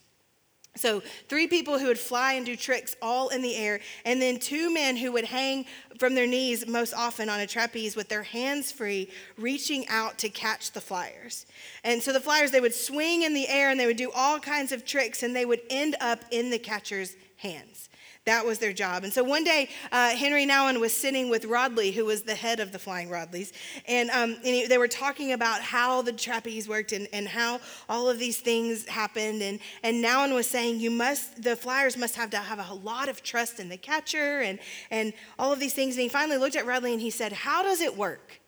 So, 0.76 1.02
three 1.28 1.48
people 1.48 1.78
who 1.78 1.86
would 1.86 1.98
fly 1.98 2.34
and 2.34 2.46
do 2.46 2.54
tricks 2.54 2.94
all 3.02 3.30
in 3.30 3.42
the 3.42 3.56
air, 3.56 3.80
and 4.04 4.22
then 4.22 4.38
two 4.38 4.72
men 4.72 4.96
who 4.96 5.10
would 5.12 5.24
hang 5.24 5.66
from 5.98 6.14
their 6.14 6.26
knees 6.26 6.68
most 6.68 6.94
often 6.94 7.28
on 7.28 7.40
a 7.40 7.46
trapeze 7.48 7.96
with 7.96 8.08
their 8.08 8.22
hands 8.22 8.70
free, 8.70 9.10
reaching 9.36 9.88
out 9.88 10.18
to 10.18 10.28
catch 10.28 10.70
the 10.70 10.80
flyers. 10.80 11.46
And 11.82 12.00
so 12.00 12.12
the 12.12 12.20
flyers, 12.20 12.52
they 12.52 12.60
would 12.60 12.74
swing 12.74 13.22
in 13.22 13.34
the 13.34 13.48
air 13.48 13.70
and 13.70 13.80
they 13.80 13.86
would 13.86 13.96
do 13.96 14.12
all 14.12 14.38
kinds 14.38 14.70
of 14.70 14.84
tricks, 14.84 15.24
and 15.24 15.34
they 15.34 15.44
would 15.44 15.62
end 15.68 15.96
up 16.00 16.24
in 16.30 16.50
the 16.50 16.58
catcher's 16.58 17.16
hands. 17.38 17.87
That 18.28 18.44
was 18.44 18.58
their 18.58 18.74
job. 18.74 19.04
And 19.04 19.12
so 19.12 19.24
one 19.24 19.42
day, 19.42 19.70
uh, 19.90 20.14
Henri 20.14 20.46
Nouwen 20.46 20.80
was 20.80 20.92
sitting 20.92 21.30
with 21.30 21.46
Rodleigh, 21.46 21.92
who 21.92 22.04
was 22.04 22.24
the 22.24 22.34
head 22.34 22.60
of 22.60 22.72
the 22.72 22.78
Flying 22.78 23.08
Rodleighs, 23.08 23.54
and, 23.86 24.10
um, 24.10 24.36
and 24.44 24.44
he, 24.44 24.66
they 24.66 24.76
were 24.76 24.86
talking 24.86 25.32
about 25.32 25.62
how 25.62 26.02
the 26.02 26.12
trapeze 26.12 26.68
worked 26.68 26.92
and, 26.92 27.08
and 27.14 27.26
how 27.26 27.58
all 27.88 28.06
of 28.10 28.18
these 28.18 28.38
things 28.38 28.86
happened. 28.86 29.40
And, 29.40 29.60
and 29.82 30.04
Nouwen 30.04 30.34
was 30.34 30.46
saying, 30.46 30.78
you 30.78 30.90
must, 30.90 31.42
the 31.42 31.56
Flyers 31.56 31.96
must 31.96 32.16
have 32.16 32.28
to 32.32 32.36
have 32.36 32.58
a 32.58 32.74
lot 32.74 33.08
of 33.08 33.22
trust 33.22 33.60
in 33.60 33.70
the 33.70 33.78
catcher 33.78 34.40
and, 34.40 34.58
and 34.90 35.14
all 35.38 35.50
of 35.50 35.58
these 35.58 35.72
things. 35.72 35.94
And 35.94 36.02
he 36.02 36.10
finally 36.10 36.36
looked 36.36 36.54
at 36.54 36.66
Rodleigh 36.66 36.92
and 36.92 37.00
he 37.00 37.08
said, 37.10 37.32
how 37.32 37.62
does 37.62 37.80
it 37.80 37.96
work? 37.96 38.42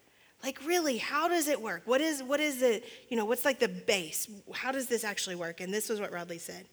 Like 0.44 0.58
really, 0.66 0.98
how 0.98 1.26
does 1.26 1.48
it 1.48 1.58
work? 1.58 1.84
What 1.86 2.02
is 2.02 2.22
what 2.22 2.40
is 2.40 2.60
it, 2.60 2.84
you 3.08 3.16
know, 3.16 3.24
what's 3.24 3.46
like 3.46 3.60
the 3.60 3.68
base? 3.68 4.28
How 4.52 4.72
does 4.72 4.88
this 4.88 5.04
actually 5.04 5.36
work? 5.36 5.62
And 5.62 5.72
this 5.72 5.88
was 5.88 6.00
what 6.00 6.12
Rodleigh 6.12 6.38
said. 6.38 6.66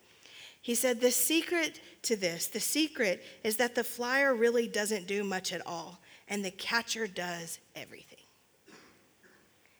He 0.68 0.76
said, 0.76 1.00
The 1.00 1.12
secret 1.12 1.80
to 2.02 2.18
this, 2.18 2.48
the 2.48 2.60
secret 2.60 3.24
is 3.42 3.56
that 3.56 3.74
the 3.74 3.86
flyer 3.86 4.36
really 4.36 4.68
doesn't 4.68 5.08
do 5.08 5.24
much 5.24 5.54
at 5.54 5.66
all, 5.66 6.02
and 6.28 6.44
the 6.44 6.52
catcher 6.52 7.08
does 7.08 7.60
everything. 7.74 8.26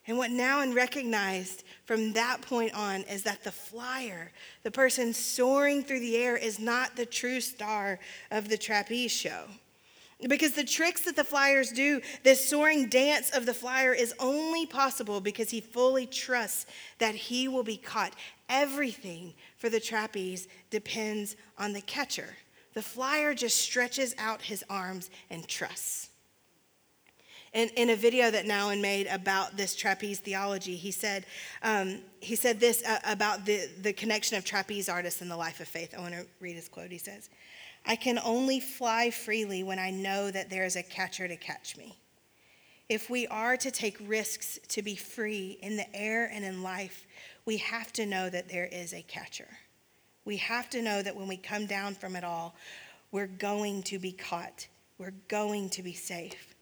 And 0.08 0.18
what 0.18 0.32
Nouwen 0.32 0.74
recognized 0.74 1.66
from 1.84 2.14
that 2.14 2.40
point 2.40 2.74
on 2.74 3.02
is 3.02 3.24
that 3.24 3.44
the 3.44 3.52
flyer, 3.52 4.32
the 4.64 4.72
person 4.72 5.12
soaring 5.12 5.84
through 5.84 6.00
the 6.00 6.16
air, 6.16 6.38
is 6.38 6.58
not 6.58 6.96
the 6.96 7.06
true 7.06 7.42
star 7.42 8.00
of 8.32 8.48
the 8.48 8.58
trapeze 8.58 9.12
show. 9.12 9.44
Because 10.26 10.54
the 10.54 10.64
tricks 10.64 11.02
that 11.02 11.16
the 11.16 11.24
flyers 11.24 11.70
do, 11.70 12.02
this 12.24 12.48
soaring 12.48 12.88
dance 12.88 13.30
of 13.32 13.46
the 13.46 13.54
flyer, 13.54 13.94
is 13.94 14.16
only 14.20 14.66
possible 14.66 15.20
because 15.20 15.50
he 15.52 15.62
fully 15.62 16.08
trusts 16.08 16.66
that 16.98 17.14
he 17.14 17.48
will 17.48 17.62
be 17.62 17.78
caught. 17.78 18.14
Everything 18.50 19.34
for 19.58 19.70
the 19.70 19.80
trapeze 19.80 20.48
depends 20.70 21.36
on 21.58 21.74
the 21.74 21.82
catcher. 21.82 22.38
The 22.74 22.82
flyer 22.82 23.34
just 23.34 23.58
stretches 23.58 24.16
out 24.18 24.42
his 24.42 24.64
arms 24.70 25.10
and 25.30 25.48
trusts. 25.48 26.10
In, 27.54 27.70
in 27.70 27.90
a 27.90 27.96
video 27.96 28.30
that 28.30 28.46
Nouwen 28.46 28.82
made 28.82 29.08
about 29.08 29.58
this 29.58 29.76
trapeze 29.76 30.20
theology, 30.20 30.76
he 30.76 30.92
said, 30.92 31.26
um, 31.64 32.00
he 32.20 32.36
said 32.36 32.60
this 32.60 32.84
uh, 32.86 33.00
about 33.06 33.46
the, 33.46 33.68
the 33.82 33.94
connection 33.94 34.38
of 34.38 34.46
trapeze 34.46 34.90
artists 34.90 35.22
and 35.22 35.32
the 35.32 35.38
life 35.38 35.60
of 35.60 35.68
faith. 35.68 35.96
I 35.98 36.02
want 36.02 36.14
to 36.14 36.26
read 36.40 36.56
his 36.56 36.70
quote. 36.70 36.92
He 36.92 36.98
says, 36.98 37.30
I 37.86 37.96
can 37.96 38.20
only 38.24 38.60
fly 38.60 39.10
freely 39.10 39.64
when 39.64 39.80
I 39.80 39.92
know 39.92 40.30
that 40.30 40.50
there 40.50 40.66
is 40.66 40.76
a 40.76 40.84
catcher 40.84 41.28
to 41.28 41.38
catch 41.38 41.78
me. 41.78 41.98
If 42.90 43.10
we 43.10 43.28
are 43.28 43.58
to 43.58 43.72
take 43.72 43.98
risks 44.08 44.60
to 44.70 44.82
be 44.82 44.96
free 44.96 45.58
in 45.62 45.76
the 45.76 45.96
air 45.96 46.30
and 46.32 46.46
in 46.46 46.64
life, 46.64 47.06
we 47.46 47.58
have 47.58 47.92
to 47.94 48.06
know 48.06 48.30
that 48.30 48.50
there 48.50 48.70
is 48.72 48.94
a 48.94 49.02
catcher. 49.02 49.48
We 50.24 50.38
have 50.38 50.70
to 50.72 50.82
know 50.82 51.02
that 51.02 51.16
when 51.16 51.28
we 51.28 51.38
come 51.38 51.66
down 51.66 51.96
from 51.96 52.16
it 52.16 52.24
all, 52.24 52.56
we're 53.12 53.28
going 53.28 53.84
to 53.84 54.00
be 54.00 54.12
caught. 54.12 54.68
We're 54.98 55.14
going 55.28 55.70
to 55.72 55.84
be 55.84 55.94
safe. 55.94 56.56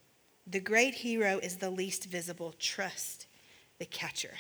The 0.48 0.60
great 0.60 0.94
hero 0.94 1.40
is 1.40 1.58
the 1.58 1.70
least 1.70 2.06
visible. 2.06 2.54
Trust 2.60 3.28
the 3.80 3.86
catcher. 3.86 4.34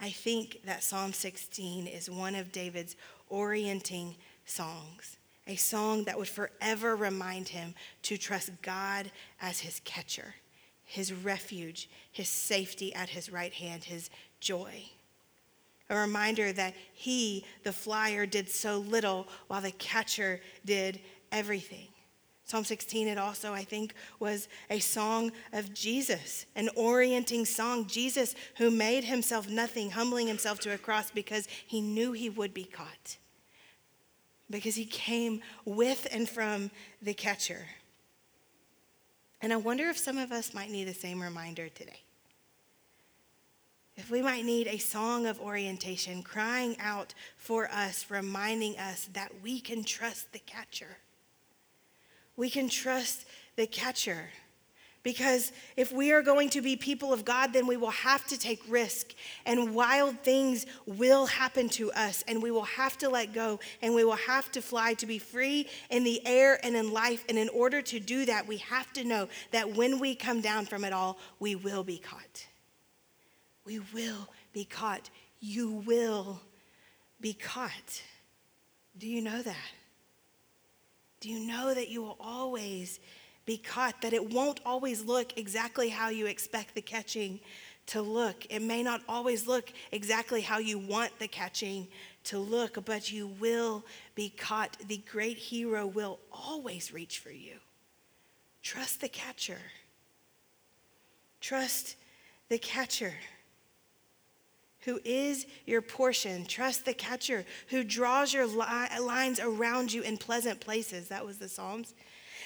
I 0.00 0.10
think 0.10 0.60
that 0.64 0.82
Psalm 0.82 1.12
16 1.12 1.86
is 1.86 2.10
one 2.10 2.34
of 2.34 2.52
David's 2.52 2.96
orienting 3.28 4.16
songs 4.44 5.16
a 5.46 5.56
song 5.56 6.04
that 6.04 6.16
would 6.16 6.28
forever 6.28 6.94
remind 6.94 7.48
him 7.48 7.74
to 8.02 8.16
trust 8.16 8.50
God 8.62 9.10
as 9.40 9.58
his 9.58 9.80
catcher, 9.84 10.34
his 10.90 11.12
refuge, 11.12 11.88
his 12.10 12.28
safety 12.28 12.92
at 12.92 13.10
his 13.10 13.30
right 13.30 13.52
hand, 13.52 13.84
his 13.84 14.10
joy. 14.40 14.82
A 15.88 15.96
reminder 15.96 16.52
that 16.52 16.74
he, 16.92 17.44
the 17.62 17.72
flyer, 17.72 18.26
did 18.26 18.50
so 18.50 18.78
little 18.78 19.28
while 19.46 19.60
the 19.60 19.70
catcher 19.70 20.40
did 20.64 20.98
everything. 21.30 21.86
Psalm 22.44 22.64
16, 22.64 23.06
it 23.06 23.18
also, 23.18 23.52
I 23.52 23.62
think, 23.62 23.94
was 24.18 24.48
a 24.68 24.80
song 24.80 25.30
of 25.52 25.72
Jesus, 25.72 26.46
an 26.56 26.68
orienting 26.74 27.44
song. 27.44 27.86
Jesus, 27.86 28.34
who 28.58 28.68
made 28.68 29.04
himself 29.04 29.48
nothing, 29.48 29.90
humbling 29.90 30.26
himself 30.26 30.58
to 30.60 30.74
a 30.74 30.78
cross 30.78 31.12
because 31.12 31.46
he 31.68 31.80
knew 31.80 32.10
he 32.10 32.28
would 32.28 32.52
be 32.52 32.64
caught, 32.64 33.16
because 34.50 34.74
he 34.74 34.86
came 34.86 35.40
with 35.64 36.08
and 36.10 36.28
from 36.28 36.72
the 37.00 37.14
catcher. 37.14 37.68
And 39.42 39.52
I 39.52 39.56
wonder 39.56 39.88
if 39.88 39.98
some 39.98 40.18
of 40.18 40.32
us 40.32 40.52
might 40.52 40.70
need 40.70 40.84
the 40.84 40.94
same 40.94 41.22
reminder 41.22 41.68
today. 41.68 42.00
If 43.96 44.10
we 44.10 44.22
might 44.22 44.44
need 44.44 44.66
a 44.66 44.78
song 44.78 45.26
of 45.26 45.40
orientation 45.40 46.22
crying 46.22 46.76
out 46.80 47.14
for 47.36 47.68
us, 47.70 48.06
reminding 48.08 48.78
us 48.78 49.08
that 49.12 49.32
we 49.42 49.60
can 49.60 49.84
trust 49.84 50.32
the 50.32 50.38
catcher 50.38 50.98
we 52.40 52.48
can 52.48 52.70
trust 52.70 53.26
the 53.56 53.66
catcher. 53.66 54.30
Because 55.02 55.50
if 55.76 55.92
we 55.92 56.12
are 56.12 56.20
going 56.20 56.50
to 56.50 56.60
be 56.60 56.76
people 56.76 57.12
of 57.12 57.24
God, 57.24 57.54
then 57.54 57.66
we 57.66 57.78
will 57.78 57.90
have 57.90 58.26
to 58.26 58.38
take 58.38 58.60
risk, 58.68 59.14
and 59.46 59.74
wild 59.74 60.18
things 60.20 60.66
will 60.84 61.24
happen 61.24 61.70
to 61.70 61.90
us, 61.92 62.22
and 62.28 62.42
we 62.42 62.50
will 62.50 62.64
have 62.64 62.98
to 62.98 63.08
let 63.08 63.32
go, 63.32 63.60
and 63.80 63.94
we 63.94 64.04
will 64.04 64.12
have 64.16 64.52
to 64.52 64.60
fly 64.60 64.92
to 64.94 65.06
be 65.06 65.18
free 65.18 65.66
in 65.88 66.04
the 66.04 66.20
air 66.26 66.60
and 66.62 66.76
in 66.76 66.92
life. 66.92 67.24
And 67.30 67.38
in 67.38 67.48
order 67.48 67.80
to 67.80 67.98
do 67.98 68.26
that, 68.26 68.46
we 68.46 68.58
have 68.58 68.92
to 68.92 69.04
know 69.04 69.28
that 69.52 69.74
when 69.74 69.98
we 69.98 70.14
come 70.14 70.42
down 70.42 70.66
from 70.66 70.84
it 70.84 70.92
all, 70.92 71.18
we 71.38 71.54
will 71.54 71.82
be 71.82 71.96
caught. 71.96 72.46
We 73.64 73.78
will 73.94 74.28
be 74.52 74.64
caught. 74.64 75.08
You 75.40 75.70
will 75.86 76.42
be 77.20 77.32
caught. 77.32 78.02
Do 78.98 79.08
you 79.08 79.22
know 79.22 79.40
that? 79.40 79.56
Do 81.20 81.30
you 81.30 81.46
know 81.46 81.72
that 81.72 81.88
you 81.88 82.02
will 82.02 82.16
always 82.18 82.98
be 83.46 83.56
caught? 83.56 84.02
That 84.02 84.12
it 84.12 84.30
won't 84.32 84.60
always 84.64 85.04
look 85.04 85.36
exactly 85.36 85.88
how 85.88 86.08
you 86.08 86.26
expect 86.26 86.74
the 86.74 86.82
catching 86.82 87.40
to 87.86 88.02
look. 88.02 88.46
It 88.50 88.62
may 88.62 88.82
not 88.82 89.02
always 89.08 89.46
look 89.46 89.72
exactly 89.90 90.40
how 90.40 90.58
you 90.58 90.78
want 90.78 91.18
the 91.18 91.28
catching 91.28 91.88
to 92.24 92.38
look, 92.38 92.84
but 92.84 93.10
you 93.10 93.28
will 93.40 93.84
be 94.14 94.30
caught. 94.30 94.76
The 94.86 95.02
great 95.10 95.36
hero 95.36 95.86
will 95.86 96.18
always 96.32 96.92
reach 96.92 97.18
for 97.18 97.30
you. 97.30 97.54
Trust 98.62 99.00
the 99.00 99.08
catcher. 99.08 99.60
Trust 101.40 101.96
the 102.48 102.58
catcher 102.58 103.14
who 104.82 105.00
is 105.04 105.46
your 105.66 105.82
portion. 105.82 106.44
Trust 106.46 106.84
the 106.84 106.94
catcher 106.94 107.44
who 107.68 107.84
draws 107.84 108.32
your 108.32 108.46
li- 108.46 108.98
lines 109.00 109.40
around 109.40 109.92
you 109.92 110.02
in 110.02 110.16
pleasant 110.16 110.60
places. 110.60 111.08
That 111.08 111.24
was 111.24 111.38
the 111.38 111.48
Psalms. 111.48 111.94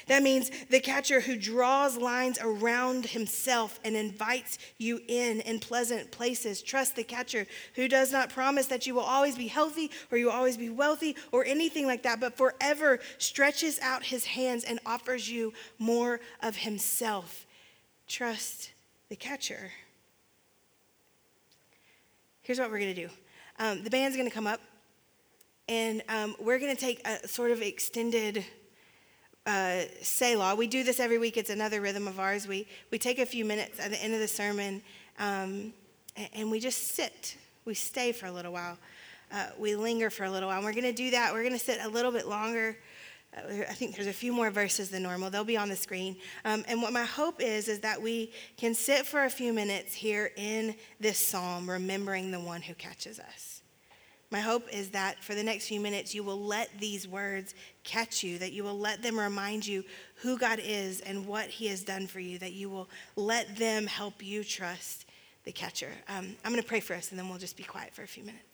That 0.07 0.23
means 0.23 0.51
the 0.69 0.81
catcher 0.81 1.21
who 1.21 1.37
draws 1.37 1.97
lines 1.97 2.39
around 2.41 3.07
himself 3.07 3.81
and 3.85 3.97
invites 3.97 4.59
you 4.77 5.01
in 5.09 5.41
in 5.41 5.61
pleasant 5.61 6.11
places. 6.11 6.61
Trust 6.61 6.97
the 6.97 7.05
catcher 7.05 7.47
who 7.75 7.89
does 7.89 8.13
not 8.13 8.29
promise 8.29 8.67
that 8.67 8.87
you 8.87 8.95
will 8.95 9.03
always 9.03 9.37
be 9.37 9.47
healthy 9.47 9.91
or 10.11 10.19
you 10.19 10.27
will 10.27 10.33
always 10.33 10.59
be 10.59 10.69
wealthy 10.69 11.17
or 11.33 11.45
anything 11.47 11.87
like 11.87 12.03
that, 12.03 12.21
but 12.21 12.37
forever 12.37 13.01
stretches 13.19 13.81
out 13.81 14.05
his 14.05 14.27
hands 14.27 14.65
and 14.65 14.79
offers 14.85 15.31
you 15.31 15.55
more 15.79 16.21
of 16.43 16.57
himself. 16.57 17.47
Trust 18.07 18.73
the 19.09 19.17
catcher 19.17 19.71
here's 22.45 22.61
what 22.61 22.71
we're 22.71 22.79
going 22.79 22.95
to 22.95 23.07
do 23.07 23.11
um, 23.59 23.83
the 23.83 23.91
band's 23.91 24.17
going 24.17 24.29
to 24.29 24.35
come 24.35 24.47
up, 24.47 24.61
and 25.69 26.03
um, 26.09 26.37
we're 26.39 26.59
going 26.59 26.75
to 26.75 26.81
take 26.81 27.07
a 27.07 27.27
sort 27.27 27.51
of 27.51 27.61
extended 27.61 28.45
uh, 29.47 29.83
Selah. 30.01 30.55
We 30.55 30.67
do 30.67 30.85
this 30.85 31.01
every 31.01 31.19
week, 31.19 31.37
it's 31.37 31.51
another 31.51 31.81
rhythm 31.81 32.07
of 32.07 32.21
ours. 32.21 32.47
We, 32.47 32.67
we 32.91 32.99
take 32.99 33.19
a 33.19 33.27
few 33.27 33.45
minutes 33.45 33.81
at 33.81 33.91
the 33.91 34.03
end 34.03 34.15
of 34.15 34.21
the 34.21 34.29
sermon 34.29 34.83
um, 35.19 35.73
and, 36.35 36.51
we 36.51 36.61
just 36.61 36.95
sit. 36.95 37.37
We 37.65 37.75
stay 37.75 38.13
for 38.13 38.27
a 38.27 38.33
little 38.33 38.53
while. 38.53 38.79
Uh, 39.33 39.47
we 39.59 39.75
linger 39.75 40.11
for 40.11 40.25
a 40.25 40.31
little 40.31 40.49
while. 40.49 40.59
And 40.59 40.67
we're 40.67 40.73
going 40.73 40.85
to 40.85 40.93
do 40.93 41.11
that. 41.11 41.33
We're 41.33 41.43
going 41.43 41.55
to 41.55 41.59
sit 41.59 41.81
a 41.83 41.89
little 41.89 42.13
bit 42.13 42.27
longer. 42.27 42.77
I 43.37 43.73
think 43.73 43.97
there's 43.97 44.07
a 44.07 44.13
few 44.13 44.33
more 44.33 44.51
verses 44.51 44.91
than 44.91 45.03
normal. 45.03 45.29
They'll 45.29 45.45
be 45.45 45.57
on 45.57 45.69
the 45.69 45.77
screen. 45.77 46.17
Um, 46.45 46.65
and 46.69 46.81
what 46.81 46.93
my 46.93 47.05
hope 47.05 47.41
is, 47.41 47.69
is 47.69 47.81
that 47.81 48.01
we 48.01 48.33
can 48.57 48.75
sit 48.75 49.07
for 49.07 49.25
a 49.25 49.31
few 49.31 49.53
minutes 49.53 49.95
here 49.95 50.31
in 50.37 50.77
this 51.01 51.19
psalm, 51.19 51.69
remembering 51.69 52.31
the 52.31 52.41
one 52.41 52.63
who 52.63 52.75
catches 52.75 53.19
us. 53.19 53.63
My 54.31 54.41
hope 54.41 54.69
is 54.73 54.91
that 54.91 55.23
for 55.23 55.35
the 55.35 55.43
next 55.43 55.69
few 55.69 55.81
minutes, 55.81 56.15
you 56.15 56.25
will 56.25 56.41
let 56.41 56.69
these 56.81 57.07
words 57.07 57.55
catch 57.85 58.23
you, 58.23 58.39
that 58.39 58.53
you 58.53 58.65
will 58.65 58.79
let 58.79 59.03
them 59.03 59.19
remind 59.19 59.67
you 59.67 59.85
who 60.17 60.39
God 60.39 60.61
is 60.63 61.01
and 61.01 61.27
what 61.27 61.47
He 61.47 61.67
has 61.67 61.83
done 61.83 62.07
for 62.07 62.21
you, 62.21 62.39
that 62.39 62.53
you 62.53 62.69
will 62.69 62.89
let 63.17 63.57
them 63.57 63.87
help 63.87 64.25
you 64.25 64.43
trust 64.43 65.07
the 65.45 65.53
catcher. 65.53 65.91
Um, 66.09 66.37
I'm 66.45 66.53
going 66.53 66.63
to 66.63 66.69
pray 66.69 66.81
for 66.81 66.95
us, 66.95 67.11
and 67.11 67.19
then 67.19 67.29
we'll 67.29 67.39
just 67.39 67.57
be 67.57 67.65
quiet 67.65 67.95
for 67.95 68.03
a 68.03 68.09
few 68.09 68.25
minutes. 68.25 68.54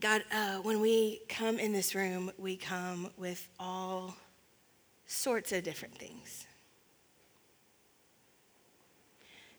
God, 0.00 0.22
uh, 0.30 0.58
when 0.58 0.80
we 0.80 1.22
come 1.28 1.58
in 1.58 1.72
this 1.72 1.92
room, 1.92 2.30
we 2.38 2.56
come 2.56 3.10
with 3.16 3.48
all 3.58 4.14
sorts 5.06 5.50
of 5.50 5.64
different 5.64 5.98
things. 5.98 6.46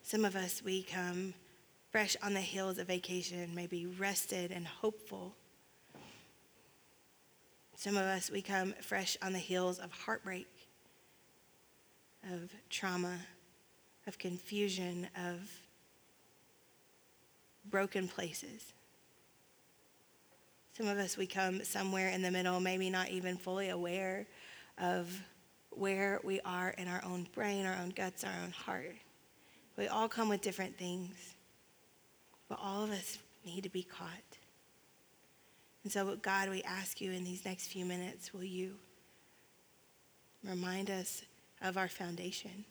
Some 0.01 0.23
of 0.23 0.37
us, 0.37 0.63
we 0.63 0.83
come 0.83 1.33
fresh 1.91 2.15
on 2.23 2.33
the 2.33 2.39
heels 2.39 2.77
of 2.77 2.87
vacation, 2.87 3.53
maybe 3.53 3.85
rested 3.85 4.51
and 4.51 4.65
hopeful. 4.65 5.35
Some 7.75 7.97
of 7.97 8.03
us, 8.03 8.31
we 8.31 8.41
come 8.41 8.73
fresh 8.79 9.17
on 9.21 9.33
the 9.33 9.39
heels 9.39 9.77
of 9.77 9.91
heartbreak, 9.91 10.47
of 12.31 12.49
trauma, 12.69 13.17
of 14.07 14.17
confusion, 14.17 15.09
of 15.17 15.51
broken 17.69 18.07
places. 18.07 18.71
Some 20.79 20.87
of 20.87 20.97
us, 20.97 21.17
we 21.17 21.27
come 21.27 21.61
somewhere 21.65 22.07
in 22.07 22.21
the 22.21 22.31
middle, 22.31 22.61
maybe 22.61 22.89
not 22.89 23.09
even 23.09 23.35
fully 23.35 23.67
aware 23.67 24.25
of 24.77 25.21
where 25.71 26.21
we 26.23 26.39
are 26.45 26.69
in 26.77 26.87
our 26.87 27.03
own 27.03 27.27
brain, 27.35 27.65
our 27.65 27.75
own 27.81 27.89
guts, 27.89 28.23
our 28.23 28.31
own 28.41 28.51
heart. 28.51 28.95
We 29.75 29.89
all 29.89 30.07
come 30.07 30.29
with 30.29 30.39
different 30.39 30.77
things, 30.77 31.35
but 32.47 32.59
all 32.63 32.81
of 32.81 32.91
us 32.91 33.17
need 33.45 33.63
to 33.63 33.69
be 33.69 33.83
caught. 33.83 34.07
And 35.83 35.91
so, 35.91 36.15
God, 36.15 36.49
we 36.49 36.63
ask 36.63 37.01
you 37.01 37.11
in 37.11 37.25
these 37.25 37.43
next 37.43 37.67
few 37.67 37.83
minutes, 37.83 38.33
will 38.33 38.45
you 38.45 38.75
remind 40.45 40.89
us 40.89 41.23
of 41.61 41.75
our 41.75 41.89
foundation? 41.89 42.63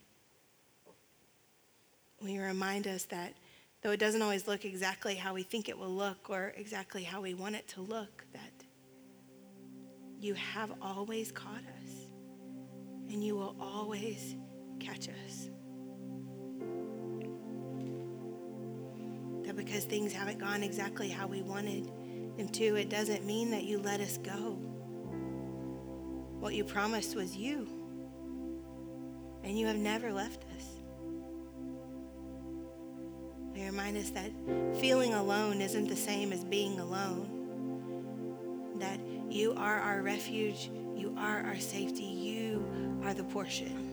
Will 2.22 2.30
you 2.30 2.40
remind 2.40 2.86
us 2.86 3.04
that 3.04 3.34
though 3.82 3.90
it 3.90 4.00
doesn't 4.00 4.22
always 4.22 4.48
look 4.48 4.64
exactly 4.64 5.14
how 5.14 5.34
we 5.34 5.42
think 5.42 5.68
it 5.68 5.78
will 5.78 5.94
look 5.94 6.30
or 6.30 6.52
exactly 6.56 7.02
how 7.02 7.20
we 7.20 7.34
want 7.34 7.54
it 7.54 7.68
to 7.68 7.80
look, 7.80 8.24
that 8.32 8.64
you 10.20 10.34
have 10.34 10.72
always 10.82 11.30
caught 11.30 11.62
us 11.82 12.06
and 13.08 13.24
you 13.24 13.36
will 13.36 13.56
always 13.60 14.36
catch 14.80 15.08
us. 15.08 15.50
That 19.44 19.56
because 19.56 19.84
things 19.84 20.12
haven't 20.12 20.38
gone 20.38 20.62
exactly 20.62 21.08
how 21.08 21.26
we 21.26 21.42
wanted 21.42 21.90
them 22.36 22.48
to, 22.48 22.76
it 22.76 22.88
doesn't 22.90 23.24
mean 23.24 23.50
that 23.50 23.64
you 23.64 23.78
let 23.78 24.00
us 24.00 24.18
go. 24.18 24.58
What 26.38 26.54
you 26.54 26.64
promised 26.64 27.16
was 27.16 27.36
you, 27.36 27.66
and 29.42 29.58
you 29.58 29.66
have 29.66 29.76
never 29.76 30.12
left 30.12 30.44
us. 30.56 30.77
Remind 33.78 33.96
us 33.96 34.10
that 34.10 34.32
feeling 34.80 35.14
alone 35.14 35.60
isn't 35.60 35.86
the 35.86 35.94
same 35.94 36.32
as 36.32 36.42
being 36.42 36.80
alone. 36.80 37.28
That 38.80 38.98
you 39.30 39.54
are 39.56 39.76
our 39.76 40.02
refuge, 40.02 40.68
you 40.96 41.14
are 41.16 41.44
our 41.44 41.60
safety, 41.60 42.02
you 42.02 42.66
are 43.04 43.14
the 43.14 43.22
portion. 43.22 43.87